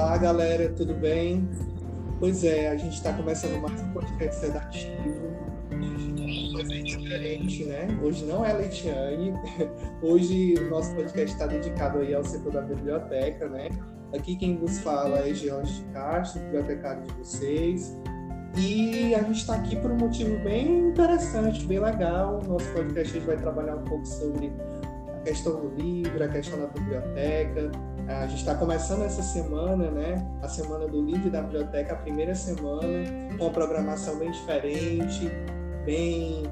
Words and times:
Olá, 0.00 0.16
galera, 0.16 0.68
tudo 0.68 0.94
bem? 0.94 1.50
Pois 2.20 2.44
é, 2.44 2.68
a 2.68 2.76
gente 2.76 2.94
está 2.94 3.12
começando 3.12 3.60
mais 3.60 3.82
um 3.82 3.90
podcast 3.90 4.40
sedativo. 4.40 5.36
Hoje 6.54 6.78
é 6.78 6.82
diferente, 6.82 7.64
né? 7.64 7.98
Hoje 8.00 8.24
não 8.24 8.44
é 8.44 8.52
Leitiane. 8.52 9.34
Hoje 10.00 10.54
o 10.54 10.70
nosso 10.70 10.94
podcast 10.94 11.32
está 11.32 11.48
dedicado 11.48 11.98
aí 11.98 12.14
ao 12.14 12.22
setor 12.22 12.52
da 12.52 12.60
biblioteca, 12.60 13.48
né? 13.48 13.70
Aqui 14.14 14.36
quem 14.36 14.56
vos 14.56 14.78
fala 14.78 15.18
é 15.18 15.34
George 15.34 15.82
de 15.82 15.92
Castro, 15.92 16.42
bibliotecário 16.42 17.02
de 17.02 17.14
vocês. 17.14 17.98
E 18.56 19.16
a 19.16 19.22
gente 19.24 19.40
está 19.40 19.56
aqui 19.56 19.74
por 19.74 19.90
um 19.90 19.96
motivo 19.96 20.38
bem 20.44 20.90
interessante, 20.90 21.66
bem 21.66 21.80
legal. 21.80 22.40
Nosso 22.46 22.72
podcast 22.72 23.12
gente 23.12 23.26
vai 23.26 23.36
trabalhar 23.36 23.74
um 23.74 23.84
pouco 23.84 24.06
sobre 24.06 24.52
a 25.08 25.20
questão 25.24 25.60
do 25.60 25.74
livro, 25.74 26.22
a 26.22 26.28
questão 26.28 26.56
da 26.56 26.68
biblioteca, 26.68 27.72
a 28.08 28.26
gente 28.26 28.38
está 28.38 28.54
começando 28.54 29.02
essa 29.02 29.22
semana, 29.22 29.90
né? 29.90 30.26
A 30.42 30.48
semana 30.48 30.88
do 30.88 31.02
livro 31.02 31.30
da 31.30 31.42
biblioteca, 31.42 31.92
a 31.92 31.96
primeira 31.96 32.34
semana, 32.34 32.86
com 33.36 33.44
uma 33.44 33.52
programação 33.52 34.18
bem 34.18 34.30
diferente, 34.30 35.30
bem 35.84 36.42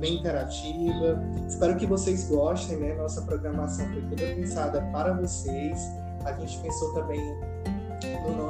bem 0.00 0.18
interativa. 0.18 1.22
Espero 1.46 1.76
que 1.76 1.86
vocês 1.86 2.28
gostem, 2.28 2.78
né? 2.78 2.94
Nossa 2.94 3.22
programação 3.22 3.86
foi 3.92 4.02
toda 4.02 4.22
pensada 4.34 4.80
para 4.92 5.12
vocês. 5.12 5.78
A 6.24 6.32
gente 6.32 6.58
pensou 6.58 6.94
também 6.94 7.20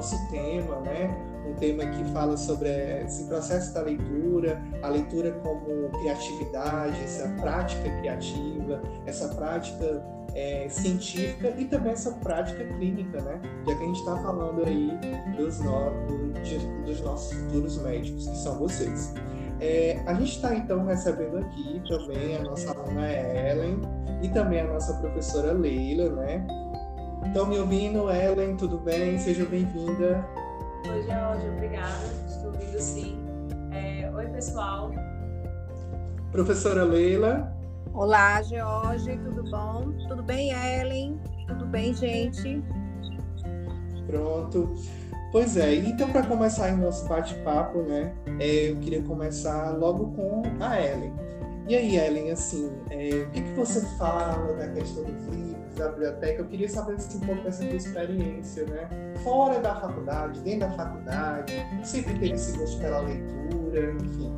nosso 0.00 0.16
tema, 0.30 0.80
né? 0.80 1.14
Um 1.46 1.54
tema 1.54 1.84
que 1.84 2.04
fala 2.12 2.34
sobre 2.36 2.70
esse 3.04 3.24
processo 3.24 3.74
da 3.74 3.82
leitura, 3.82 4.62
a 4.82 4.88
leitura 4.88 5.30
como 5.42 5.90
criatividade, 6.00 6.98
essa 7.02 7.28
prática 7.38 7.90
criativa, 7.98 8.80
essa 9.04 9.28
prática 9.34 10.02
é, 10.34 10.68
científica 10.70 11.52
e 11.58 11.66
também 11.66 11.92
essa 11.92 12.12
prática 12.12 12.64
clínica, 12.64 13.20
né? 13.20 13.40
Já 13.66 13.74
que 13.74 13.82
a 13.82 13.86
gente 13.86 13.98
está 13.98 14.16
falando 14.16 14.64
aí 14.64 14.90
dos, 15.36 15.60
no, 15.60 15.90
do, 16.06 16.84
dos 16.84 17.00
nossos 17.02 17.36
futuros 17.36 17.76
médicos, 17.82 18.26
que 18.26 18.36
são 18.38 18.58
vocês. 18.58 19.12
É, 19.60 20.02
a 20.06 20.14
gente 20.14 20.36
está 20.36 20.54
então 20.54 20.86
recebendo 20.86 21.36
aqui 21.38 21.82
também 21.86 22.36
a 22.36 22.42
nossa 22.42 22.70
aluna 22.70 23.06
Ellen 23.12 23.82
e 24.22 24.28
também 24.30 24.60
a 24.60 24.66
nossa 24.66 24.94
professora 24.94 25.52
Leila, 25.52 26.08
né? 26.08 26.69
Estão 27.26 27.46
me 27.46 27.58
ouvindo, 27.58 28.10
Ellen? 28.10 28.56
Tudo 28.56 28.78
bem? 28.78 29.18
Seja 29.18 29.44
bem-vinda. 29.44 30.26
Oi, 30.88 31.02
George, 31.02 31.48
obrigada. 31.48 32.06
Estou 32.26 32.46
ouvindo 32.52 32.80
sim. 32.80 33.18
É, 33.70 34.10
oi, 34.14 34.26
pessoal. 34.26 34.90
Professora 36.32 36.84
Leila. 36.84 37.52
Olá, 37.92 38.42
George, 38.42 39.16
tudo 39.18 39.48
bom? 39.50 39.92
Tudo 40.08 40.22
bem, 40.22 40.50
Ellen? 40.50 41.20
Tudo 41.46 41.66
bem, 41.66 41.94
gente? 41.94 42.62
Pronto. 44.06 44.74
Pois 45.32 45.56
é, 45.56 45.74
então 45.76 46.10
para 46.10 46.26
começar 46.26 46.72
o 46.72 46.76
nosso 46.76 47.06
bate-papo, 47.06 47.82
né, 47.82 48.12
é, 48.40 48.70
eu 48.70 48.76
queria 48.78 49.00
começar 49.02 49.70
logo 49.76 50.12
com 50.16 50.42
a 50.60 50.80
Ellen. 50.80 51.14
E 51.70 51.76
aí, 51.76 51.96
Ellen, 51.96 52.32
assim, 52.32 52.68
é, 52.90 53.22
o 53.22 53.30
que, 53.30 53.42
que 53.42 53.52
você 53.52 53.80
fala 53.96 54.54
da 54.54 54.66
questão 54.70 55.04
dos 55.04 55.24
livros, 55.26 55.76
da 55.76 55.88
biblioteca? 55.90 56.42
Eu 56.42 56.46
queria 56.48 56.68
saber 56.68 56.94
assim, 56.94 57.18
um 57.18 57.20
pouco 57.20 57.42
dessa 57.42 57.64
tua 57.64 57.76
experiência, 57.76 58.64
né? 58.64 58.88
Fora 59.22 59.60
da 59.60 59.76
faculdade, 59.76 60.40
dentro 60.40 60.68
da 60.68 60.72
faculdade, 60.72 61.52
sempre 61.84 62.14
teve 62.14 62.32
esse 62.32 62.58
gosto 62.58 62.76
pela 62.80 63.02
leitura, 63.02 63.92
enfim. 63.92 64.32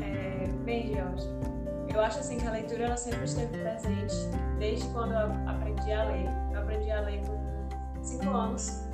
É, 0.00 0.46
bem, 0.64 0.94
Jorge, 0.94 1.26
eu 1.92 2.00
acho 2.00 2.20
assim 2.20 2.38
que 2.38 2.46
a 2.46 2.52
leitura 2.52 2.84
ela 2.84 2.96
sempre 2.96 3.24
esteve 3.24 3.58
presente 3.58 4.14
desde 4.60 4.86
quando 4.90 5.14
eu 5.14 5.26
aprendi 5.48 5.90
a 5.90 6.04
ler. 6.04 6.28
Eu 6.52 6.60
aprendi 6.60 6.90
a 6.92 7.00
ler 7.00 7.20
com 7.26 8.00
cinco 8.00 8.30
anos 8.30 8.84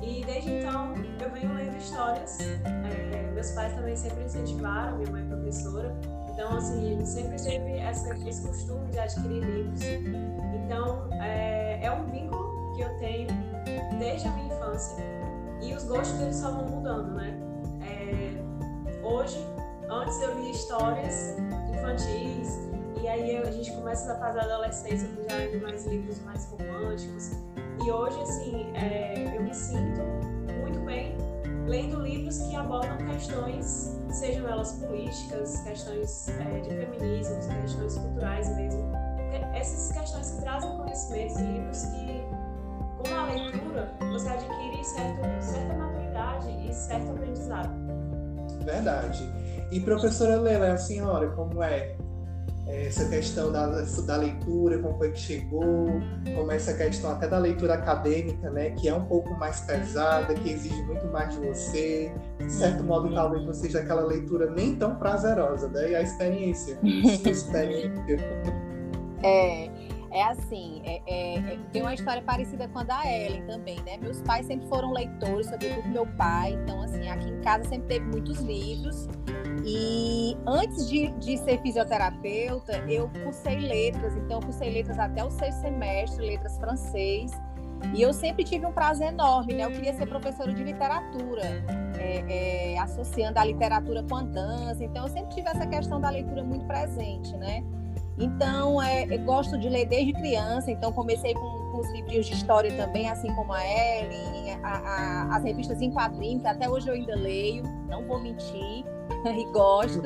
e 0.00 0.24
desde 0.24 0.50
então 0.50 0.94
eu 1.20 1.30
venho 1.30 1.52
lendo 1.52 1.76
histórias. 1.76 2.38
É, 2.40 3.30
meus 3.34 3.50
pais 3.50 3.74
também 3.74 3.94
sempre 3.94 4.24
incentivaram, 4.24 4.96
minha 4.96 5.10
mãe 5.10 5.22
é 5.22 5.26
professora, 5.26 5.94
então 6.40 6.56
assim 6.56 6.80
gente 6.96 7.06
sempre 7.06 7.36
teve 7.36 7.78
essa, 7.80 8.14
esse 8.26 8.46
costume 8.46 8.90
de 8.90 8.98
adquirir 8.98 9.44
livros. 9.44 9.82
Então 10.64 11.12
é, 11.12 11.84
é 11.84 11.92
um 11.92 12.06
vínculo 12.06 12.74
que 12.74 12.80
eu 12.80 12.98
tenho 12.98 13.28
desde 13.98 14.26
a 14.26 14.30
minha 14.32 14.46
infância 14.54 15.04
e 15.60 15.74
os 15.74 15.84
gostos 15.84 16.18
eles 16.18 16.36
só 16.36 16.50
vão 16.50 16.66
mudando, 16.66 17.12
né? 17.12 17.38
É, 17.82 19.04
hoje, 19.04 19.38
antes 19.90 20.18
eu 20.22 20.40
lia 20.40 20.50
histórias 20.50 21.36
infantis, 21.74 22.58
e 23.02 23.06
aí 23.06 23.36
a 23.36 23.50
gente 23.50 23.70
começa 23.72 24.10
a 24.10 24.16
fase 24.16 24.36
da 24.36 24.44
adolescência 24.44 25.10
já 25.28 25.36
lendo 25.36 25.60
mais 25.62 25.84
livros 25.84 26.22
mais 26.22 26.46
românticos. 26.46 27.32
E 27.84 27.90
hoje, 27.90 28.18
assim, 28.22 28.72
é, 28.74 29.36
eu 29.36 29.42
me 29.42 29.54
sinto 29.54 30.00
muito 30.62 30.80
bem 30.86 31.14
lendo 31.70 32.00
livros 32.00 32.38
que 32.38 32.56
abordam 32.56 32.96
questões, 33.06 33.96
sejam 34.10 34.48
elas 34.48 34.72
políticas, 34.72 35.60
questões 35.60 36.28
é, 36.28 36.60
de 36.60 36.68
feminismo, 36.68 37.36
questões 37.62 37.96
culturais 37.96 38.56
mesmo. 38.56 38.90
Essas 39.54 39.92
questões 39.96 40.32
que 40.32 40.40
trazem 40.42 40.76
conhecimentos, 40.76 41.36
livros 41.36 41.82
que, 41.84 42.24
com 42.98 43.14
a 43.14 43.26
leitura, 43.26 43.92
você 44.10 44.28
adquire 44.28 44.84
certo, 44.84 45.20
certa 45.40 45.74
maturidade 45.74 46.50
e 46.50 46.74
certo 46.74 47.12
aprendizado. 47.12 47.70
Verdade. 48.64 49.30
E 49.70 49.80
professora 49.80 50.40
Leila, 50.40 50.72
a 50.72 50.76
senhora, 50.76 51.30
como 51.30 51.62
é 51.62 51.96
essa 52.72 53.08
questão 53.08 53.50
da, 53.50 53.66
da 53.66 54.16
leitura, 54.16 54.78
como 54.78 54.96
foi 54.96 55.10
que 55.12 55.18
chegou, 55.18 55.86
como 56.34 56.50
essa 56.52 56.72
questão 56.74 57.10
até 57.10 57.28
da 57.28 57.38
leitura 57.38 57.74
acadêmica, 57.74 58.50
né, 58.50 58.70
que 58.70 58.88
é 58.88 58.94
um 58.94 59.04
pouco 59.04 59.30
mais 59.34 59.60
pesada, 59.60 60.34
que 60.34 60.50
exige 60.50 60.82
muito 60.82 61.06
mais 61.08 61.34
de 61.34 61.46
você, 61.46 62.12
de 62.38 62.52
certo 62.52 62.82
modo 62.82 63.08
uhum. 63.08 63.14
talvez 63.14 63.44
não 63.44 63.54
seja 63.54 63.80
aquela 63.80 64.02
leitura 64.02 64.50
nem 64.50 64.76
tão 64.76 64.96
prazerosa, 64.96 65.68
né, 65.68 65.90
e 65.90 65.94
a 65.94 66.02
experiência, 66.02 66.78
sua 67.22 67.30
experiência. 67.30 68.16
É, 69.22 69.70
é 70.12 70.22
assim, 70.24 70.82
é, 70.84 71.00
é, 71.06 71.38
é, 71.38 71.58
tem 71.72 71.82
uma 71.82 71.94
história 71.94 72.20
parecida 72.22 72.66
com 72.68 72.80
a 72.80 72.82
da 72.82 73.06
Ellen 73.06 73.46
também, 73.46 73.80
né? 73.82 73.96
Meus 73.96 74.20
pais 74.22 74.46
sempre 74.46 74.66
foram 74.68 74.92
leitores, 74.92 75.46
sobretudo 75.46 75.88
meu 75.88 76.06
pai. 76.16 76.52
Então, 76.52 76.82
assim, 76.82 77.08
aqui 77.08 77.28
em 77.28 77.40
casa 77.42 77.64
sempre 77.68 77.86
teve 77.86 78.06
muitos 78.06 78.38
livros. 78.40 79.08
E 79.64 80.36
antes 80.46 80.88
de, 80.88 81.10
de 81.12 81.36
ser 81.38 81.60
fisioterapeuta, 81.60 82.78
eu 82.88 83.08
cursei 83.22 83.60
letras. 83.60 84.16
Então, 84.16 84.40
eu 84.40 84.46
cursei 84.46 84.70
letras 84.70 84.98
até 84.98 85.24
o 85.24 85.30
sexto 85.30 85.60
semestre, 85.60 86.26
letras 86.26 86.58
francês. 86.58 87.30
E 87.94 88.02
eu 88.02 88.12
sempre 88.12 88.42
tive 88.42 88.66
um 88.66 88.72
prazer 88.72 89.08
enorme, 89.08 89.54
né? 89.54 89.64
Eu 89.64 89.70
queria 89.70 89.94
ser 89.94 90.06
professora 90.06 90.52
de 90.52 90.62
literatura, 90.62 91.42
é, 91.98 92.72
é, 92.72 92.78
associando 92.78 93.38
a 93.38 93.44
literatura 93.44 94.02
com 94.02 94.16
a 94.16 94.22
dança. 94.22 94.82
Então, 94.82 95.06
eu 95.06 95.12
sempre 95.12 95.34
tive 95.36 95.48
essa 95.48 95.66
questão 95.66 96.00
da 96.00 96.10
leitura 96.10 96.42
muito 96.42 96.64
presente, 96.66 97.36
né? 97.36 97.62
Então, 98.20 98.80
é, 98.82 99.06
eu 99.06 99.18
gosto 99.20 99.58
de 99.58 99.66
ler 99.68 99.86
desde 99.86 100.12
criança, 100.12 100.70
então 100.70 100.92
comecei 100.92 101.32
com, 101.32 101.40
com 101.40 101.78
os 101.78 101.90
livrinhos 101.90 102.26
de 102.26 102.34
história 102.34 102.70
também, 102.76 103.08
assim 103.08 103.34
como 103.34 103.50
a 103.50 103.64
Ellen, 103.64 104.58
a, 104.62 104.68
a, 104.68 105.36
as 105.36 105.42
revistas 105.42 105.80
em 105.80 105.90
quadrinhos, 105.90 106.44
até 106.44 106.68
hoje 106.68 106.88
eu 106.88 106.94
ainda 106.94 107.16
leio, 107.16 107.62
não 107.88 108.06
vou 108.06 108.20
mentir, 108.20 108.84
e 109.24 109.44
gosto. 109.52 110.02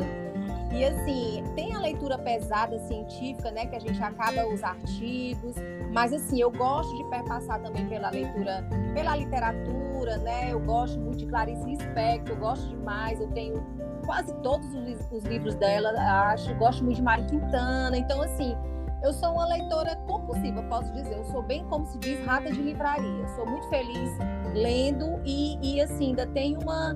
E 0.73 0.85
assim, 0.85 1.43
tem 1.57 1.73
a 1.73 1.79
leitura 1.81 2.17
pesada 2.17 2.79
científica, 2.87 3.51
né, 3.51 3.67
que 3.67 3.75
a 3.75 3.81
gente 3.81 4.01
acaba 4.01 4.47
os 4.47 4.63
artigos, 4.63 5.57
mas 5.93 6.13
assim, 6.13 6.41
eu 6.41 6.53
gosto 6.53 6.97
de 6.97 7.05
perpassar 7.11 7.61
também 7.63 7.87
pela 7.89 8.11
leitura, 8.11 8.65
pela 8.93 9.17
literatura, 9.17 10.19
né? 10.19 10.53
Eu 10.53 10.59
gosto 10.59 10.99
muito 10.99 11.19
de 11.19 11.27
Clarice 11.27 11.65
Lispector, 11.65 12.35
eu 12.35 12.41
gosto 12.41 12.69
demais, 12.69 13.21
eu 13.21 13.29
tenho 13.29 13.65
quase 14.05 14.34
todos 14.43 14.66
os, 14.75 15.12
os 15.12 15.25
livros 15.25 15.55
dela, 15.55 15.91
acho, 16.31 16.55
gosto 16.56 16.84
muito 16.84 16.97
de 16.97 17.03
Mari 17.03 17.25
Quintana. 17.25 17.97
Então, 17.97 18.21
assim, 18.22 18.56
eu 19.05 19.12
sou 19.12 19.32
uma 19.32 19.47
leitora 19.47 19.97
compulsiva, 20.06 20.62
posso 20.62 20.91
dizer. 20.95 21.19
Eu 21.19 21.24
sou 21.24 21.42
bem, 21.42 21.63
como 21.66 21.84
se 21.86 21.98
diz, 21.98 22.24
rata 22.24 22.51
de 22.51 22.63
livraria. 22.63 23.28
Sou 23.36 23.47
muito 23.47 23.69
feliz 23.69 24.10
lendo 24.54 25.21
e, 25.27 25.59
e 25.60 25.80
assim, 25.80 26.09
ainda 26.09 26.27
tem 26.28 26.57
uma, 26.57 26.95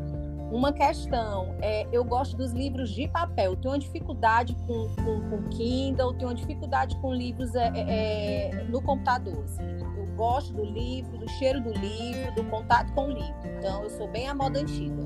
uma 0.50 0.73
questão. 0.73 1.55
É, 1.61 1.87
eu 1.93 2.02
gosto 2.02 2.34
dos 2.34 2.52
livros 2.52 2.88
de 2.90 3.06
papel. 3.08 3.55
tenho 3.56 3.75
uma 3.75 3.78
dificuldade 3.78 4.56
com, 4.67 4.88
com, 5.05 5.28
com 5.28 5.49
Kindle, 5.50 6.14
tenho 6.14 6.31
uma 6.31 6.34
dificuldade 6.34 6.96
com 6.96 7.12
livros 7.12 7.55
é, 7.55 7.70
é, 7.75 8.50
é, 8.50 8.64
no 8.64 8.81
computador. 8.81 9.44
Assim. 9.44 9.64
Eu 9.99 10.06
gosto 10.17 10.55
do 10.55 10.64
livro, 10.64 11.19
do 11.19 11.28
cheiro 11.32 11.61
do 11.61 11.73
livro, 11.73 12.34
do 12.34 12.44
contato 12.44 12.90
com 12.94 13.08
o 13.08 13.11
livro. 13.11 13.34
Então, 13.58 13.82
eu 13.82 13.90
sou 13.90 14.08
bem 14.08 14.26
a 14.28 14.34
moda 14.34 14.61
antiga. 14.61 14.96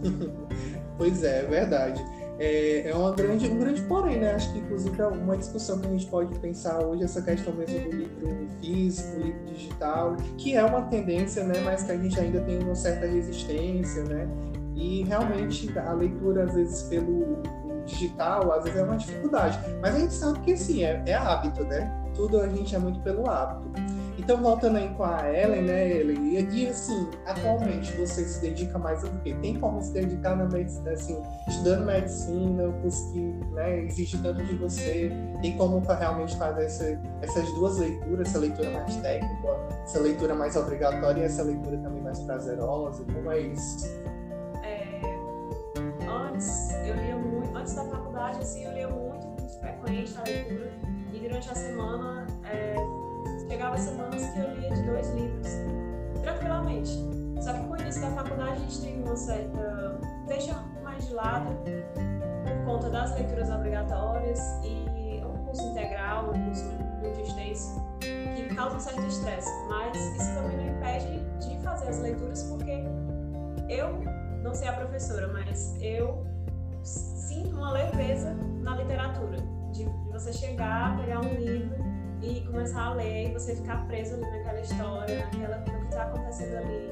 Pois 1.00 1.24
é, 1.24 1.38
é 1.38 1.42
verdade. 1.44 2.04
É, 2.38 2.90
é 2.90 2.94
uma 2.94 3.10
grande, 3.12 3.48
um 3.48 3.58
grande 3.58 3.80
porém, 3.82 4.18
né? 4.18 4.34
Acho 4.34 4.52
que, 4.52 4.58
inclusive, 4.58 5.00
é 5.00 5.06
uma 5.06 5.34
discussão 5.34 5.78
que 5.78 5.86
a 5.86 5.90
gente 5.90 6.06
pode 6.08 6.38
pensar 6.40 6.78
hoje, 6.84 7.04
essa 7.04 7.22
questão 7.22 7.54
mesmo 7.54 7.80
do 7.88 7.96
livro 7.96 8.48
físico, 8.60 9.18
livro 9.18 9.44
digital, 9.46 10.14
que 10.36 10.54
é 10.54 10.62
uma 10.62 10.82
tendência, 10.82 11.42
né? 11.44 11.58
Mas 11.64 11.84
que 11.84 11.92
a 11.92 11.96
gente 11.96 12.20
ainda 12.20 12.42
tem 12.42 12.58
uma 12.58 12.74
certa 12.74 13.06
resistência, 13.06 14.04
né? 14.04 14.28
E, 14.74 15.02
realmente, 15.04 15.70
a 15.78 15.94
leitura, 15.94 16.44
às 16.44 16.54
vezes, 16.54 16.82
pelo 16.82 17.42
digital, 17.86 18.52
às 18.52 18.64
vezes 18.64 18.78
é 18.78 18.82
uma 18.82 18.96
dificuldade. 18.98 19.58
Mas 19.80 19.94
a 19.94 19.98
gente 20.00 20.12
sabe 20.12 20.40
que, 20.40 20.52
assim, 20.52 20.84
é, 20.84 21.02
é 21.06 21.14
hábito, 21.14 21.64
né? 21.64 21.90
Tudo 22.14 22.38
a 22.40 22.46
gente 22.46 22.76
é 22.76 22.78
muito 22.78 23.00
pelo 23.00 23.26
hábito. 23.26 23.70
Então, 24.20 24.36
voltando 24.36 24.76
aí 24.76 24.88
com 24.90 25.02
a 25.02 25.32
Ellen, 25.32 25.62
né, 25.62 25.90
Ellen? 25.96 26.34
E, 26.34 26.68
assim, 26.68 27.08
atualmente 27.24 27.90
você 27.96 28.22
se 28.22 28.38
dedica 28.42 28.78
mais 28.78 29.02
ao 29.02 29.10
quê? 29.22 29.34
Tem 29.40 29.58
como 29.58 29.80
se 29.80 29.94
dedicar 29.94 30.36
na 30.36 30.44
medicina, 30.44 30.90
assim, 30.90 31.22
estudando 31.48 31.86
medicina, 31.86 32.68
o 32.68 32.72
curso 32.82 33.12
que 33.12 33.20
né, 33.54 33.80
existe 33.80 34.18
tanto 34.18 34.44
de 34.44 34.56
você? 34.56 35.10
Tem 35.40 35.56
como 35.56 35.80
realmente 35.80 36.36
fazer 36.36 36.66
essa, 36.66 37.00
essas 37.22 37.50
duas 37.54 37.78
leituras, 37.78 38.28
essa 38.28 38.38
leitura 38.38 38.70
mais 38.70 38.94
técnica, 38.96 39.48
essa 39.84 40.00
leitura 40.00 40.34
mais 40.34 40.54
obrigatória 40.54 41.22
e 41.22 41.24
essa 41.24 41.42
leitura 41.42 41.78
também 41.78 42.02
mais 42.02 42.20
prazerosa? 42.20 43.02
Como 43.04 43.32
é 43.32 43.40
isso? 43.40 43.86
É, 44.62 45.00
antes, 46.06 46.70
eu 46.86 46.94
lia 46.94 47.16
muito, 47.16 47.56
antes 47.56 47.74
da 47.74 47.84
faculdade, 47.84 48.38
assim, 48.38 48.66
eu 48.66 48.72
lia 48.74 48.88
muito, 48.88 49.26
muito 49.26 49.58
frequente 49.60 50.14
a 50.18 50.22
leitura. 50.24 50.72
E 51.10 51.18
durante 51.18 51.50
a 51.50 51.54
semana, 51.54 52.26
é, 52.44 52.76
chegava 53.50 53.76
semanas 53.76 54.24
que 54.30 54.38
eu 54.38 54.54
lia 54.54 54.70
de 54.70 54.82
dois 54.84 55.10
livros, 55.10 55.48
tranquilamente. 56.22 56.90
Só 57.40 57.52
que 57.52 57.64
com 57.64 57.72
o 57.72 57.80
início 57.80 58.00
da 58.00 58.10
faculdade 58.12 58.52
a 58.52 58.54
gente 58.56 58.80
tem 58.80 59.02
uma 59.02 59.16
certa. 59.16 59.98
deixa 60.28 60.54
mais 60.84 61.08
de 61.08 61.14
lado 61.14 61.56
por 61.64 62.64
conta 62.64 62.90
das 62.90 63.12
leituras 63.14 63.50
obrigatórias 63.50 64.38
e 64.62 65.20
um 65.24 65.44
curso 65.44 65.62
integral, 65.62 66.30
um 66.30 66.44
curso 66.44 66.64
muito 67.00 67.20
extenso, 67.20 67.82
que 68.00 68.54
causa 68.54 68.76
um 68.76 68.80
certo 68.80 69.04
estresse. 69.06 69.50
Mas 69.68 69.96
isso 69.96 70.34
também 70.34 70.56
não 70.56 70.76
impede 70.76 71.18
de 71.40 71.58
fazer 71.64 71.88
as 71.88 71.98
leituras, 71.98 72.44
porque 72.44 72.84
eu, 73.68 74.00
não 74.44 74.54
sei 74.54 74.68
a 74.68 74.74
professora, 74.74 75.26
mas 75.32 75.76
eu 75.82 76.24
sinto 76.84 77.56
uma 77.56 77.72
leveza 77.72 78.32
na 78.60 78.76
literatura. 78.76 79.38
De 79.72 79.84
você 80.12 80.32
chegar, 80.32 80.96
pegar 80.98 81.20
um 81.20 81.34
livro 81.34 81.89
e 82.22 82.40
começar 82.46 82.86
a 82.86 82.94
ler 82.94 83.30
e 83.30 83.32
você 83.32 83.56
ficar 83.56 83.86
preso 83.86 84.14
ali 84.14 84.30
naquela 84.30 84.60
história, 84.60 85.24
naquela, 85.26 85.58
que 85.62 85.70
está 85.86 86.02
acontecendo 86.04 86.56
ali. 86.56 86.90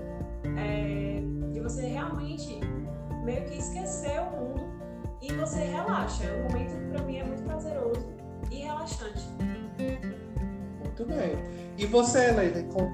É, 0.56 1.20
de 1.52 1.60
você 1.60 1.86
realmente 1.86 2.60
meio 3.24 3.44
que 3.44 3.58
esquecer 3.58 4.20
o 4.20 4.30
mundo 4.30 4.60
e 5.20 5.32
você 5.32 5.58
relaxa. 5.64 6.24
O 6.32 6.52
momento 6.52 6.92
para 6.92 7.02
mim 7.04 7.18
é 7.18 7.24
muito 7.24 7.42
prazeroso 7.42 8.06
e 8.50 8.56
relaxante. 8.60 9.26
Muito 10.82 11.04
bem. 11.06 11.36
E 11.76 11.86
você, 11.86 12.32
Leila, 12.32 12.62
com 12.72 12.88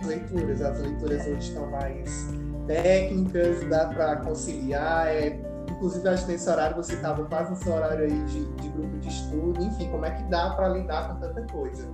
as 0.00 0.06
leituras? 0.06 0.62
As 0.62 0.80
leituras 0.80 1.26
hoje 1.26 1.38
estão 1.38 1.70
mais 1.70 2.28
técnicas, 2.66 3.64
dá 3.68 3.86
para 3.86 4.16
conciliar? 4.16 5.08
É 5.08 5.49
Inclusive, 5.80 6.06
acho 6.10 6.26
que 6.26 6.32
nesse 6.32 6.50
horário 6.50 6.76
você 6.76 6.92
estava 6.92 7.24
quase 7.24 7.50
no 7.52 7.56
seu 7.56 7.72
horário 7.72 8.04
aí 8.04 8.24
de, 8.26 8.44
de 8.44 8.68
grupo 8.68 8.98
de 8.98 9.08
estudo. 9.08 9.64
Enfim, 9.64 9.90
como 9.90 10.04
é 10.04 10.10
que 10.10 10.22
dá 10.24 10.50
para 10.50 10.68
lidar 10.68 11.08
com 11.08 11.20
tanta 11.20 11.42
coisa? 11.50 11.88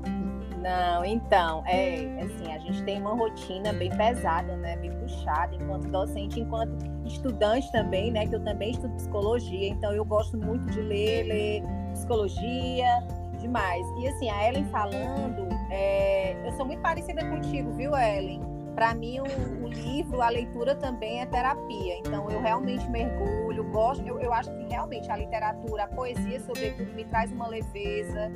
Não, 0.61 1.05
então, 1.05 1.63
é 1.67 2.21
assim, 2.21 2.53
a 2.53 2.59
gente 2.59 2.83
tem 2.83 3.01
uma 3.01 3.15
rotina 3.15 3.73
bem 3.73 3.97
pesada, 3.97 4.57
né? 4.57 4.77
Bem 4.79 4.91
puxada, 4.91 5.55
enquanto 5.55 5.87
docente, 5.87 6.41
enquanto 6.41 6.77
estudante 7.07 7.71
também, 7.71 8.11
né? 8.11 8.27
Que 8.27 8.35
eu 8.35 8.43
também 8.43 8.73
estudo 8.73 8.93
psicologia, 8.97 9.69
então 9.69 9.93
eu 9.93 10.05
gosto 10.05 10.37
muito 10.37 10.65
de 10.73 10.81
ler, 10.81 11.23
ler 11.29 11.63
psicologia, 11.93 13.07
demais. 13.39 13.87
E 14.01 14.09
assim, 14.09 14.29
a 14.29 14.49
Ellen 14.49 14.65
falando, 14.65 15.47
é, 15.71 16.45
eu 16.45 16.51
sou 16.55 16.67
muito 16.67 16.83
parecida 16.83 17.25
contigo, 17.25 17.71
viu, 17.75 17.97
Ellen? 17.97 18.56
Para 18.77 18.95
mim, 18.95 19.21
o, 19.21 19.65
o, 19.65 19.69
livro, 19.69 20.21
a 20.21 20.29
leitura 20.29 20.75
também 20.75 21.23
é 21.23 21.27
terapia. 21.27 21.99
Então, 21.99 22.29
eu 22.31 22.43
realmente 22.43 22.87
mergulho, 22.91 23.65
gosto. 23.71 24.07
Eu, 24.07 24.21
eu 24.21 24.31
acho 24.35 24.55
que 24.55 24.65
realmente 24.65 25.11
a 25.11 25.17
literatura, 25.17 25.85
a 25.85 25.89
poesia, 25.89 26.39
sobretudo, 26.41 26.93
me 26.93 27.07
traz 27.07 27.33
uma 27.33 27.49
leveza. 27.49 28.31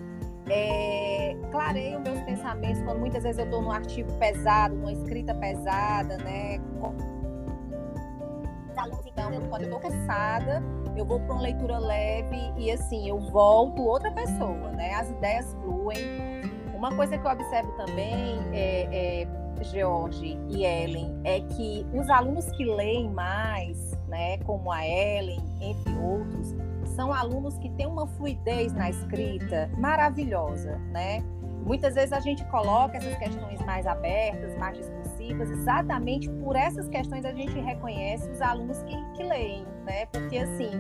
É, 0.49 1.37
clareio 1.53 2.01
meus 2.01 2.19
pensamentos 2.23 2.83
quando 2.83 2.99
muitas 2.99 3.23
vezes 3.23 3.39
eu 3.39 3.45
estou 3.45 3.61
num 3.61 3.71
artigo 3.71 4.11
pesado, 4.15 4.75
numa 4.75 4.91
escrita 4.91 5.35
pesada, 5.35 6.17
né? 6.17 6.59
Então, 9.07 9.31
eu, 9.35 9.43
quando 9.43 9.65
eu 9.65 9.77
estou 9.77 9.91
cansada, 9.91 10.63
eu 10.97 11.05
vou 11.05 11.21
para 11.21 11.35
uma 11.35 11.43
leitura 11.43 11.79
leve 11.79 12.55
e 12.57 12.71
assim, 12.71 13.07
eu 13.07 13.21
volto 13.21 13.83
outra 13.83 14.11
pessoa, 14.11 14.71
né? 14.73 14.95
As 14.95 15.11
ideias 15.11 15.53
fluem. 15.61 15.99
Uma 16.75 16.97
coisa 16.97 17.19
que 17.19 17.27
eu 17.27 17.31
observo 17.31 17.71
também 17.73 18.39
é, 18.55 19.23
é 19.23 19.41
George 19.65 20.39
e 20.49 20.65
Ellen, 20.65 21.21
é 21.25 21.41
que 21.41 21.87
os 21.93 22.09
alunos 22.09 22.51
que 22.53 22.65
leem 22.65 23.11
mais, 23.11 23.93
né, 24.09 24.39
como 24.39 24.71
a 24.71 24.87
Ellen, 24.87 25.41
entre 25.61 25.93
outros, 25.95 26.55
são 26.95 27.13
alunos 27.13 27.57
que 27.59 27.71
têm 27.71 27.87
uma 27.87 28.07
fluidez 28.07 28.73
na 28.73 28.91
escrita 28.91 29.71
maravilhosa, 29.79 30.77
né? 30.91 31.23
Muitas 31.65 31.95
vezes 31.95 32.13
a 32.13 32.21
gente 32.21 32.45
coloca 32.47 32.97
essas 32.97 33.17
questões 33.17 33.61
mais 33.65 33.87
abertas, 33.87 34.57
mais 34.59 34.79
discursivas, 34.79 35.51
exatamente 35.51 36.29
por 36.29 36.57
essas 36.57 36.89
questões 36.89 37.25
a 37.25 37.33
gente 37.33 37.59
reconhece 37.61 38.29
os 38.31 38.41
alunos 38.41 38.83
que, 38.83 38.97
que 39.13 39.23
leem, 39.23 39.65
né? 39.85 40.07
Porque 40.07 40.39
assim, 40.39 40.71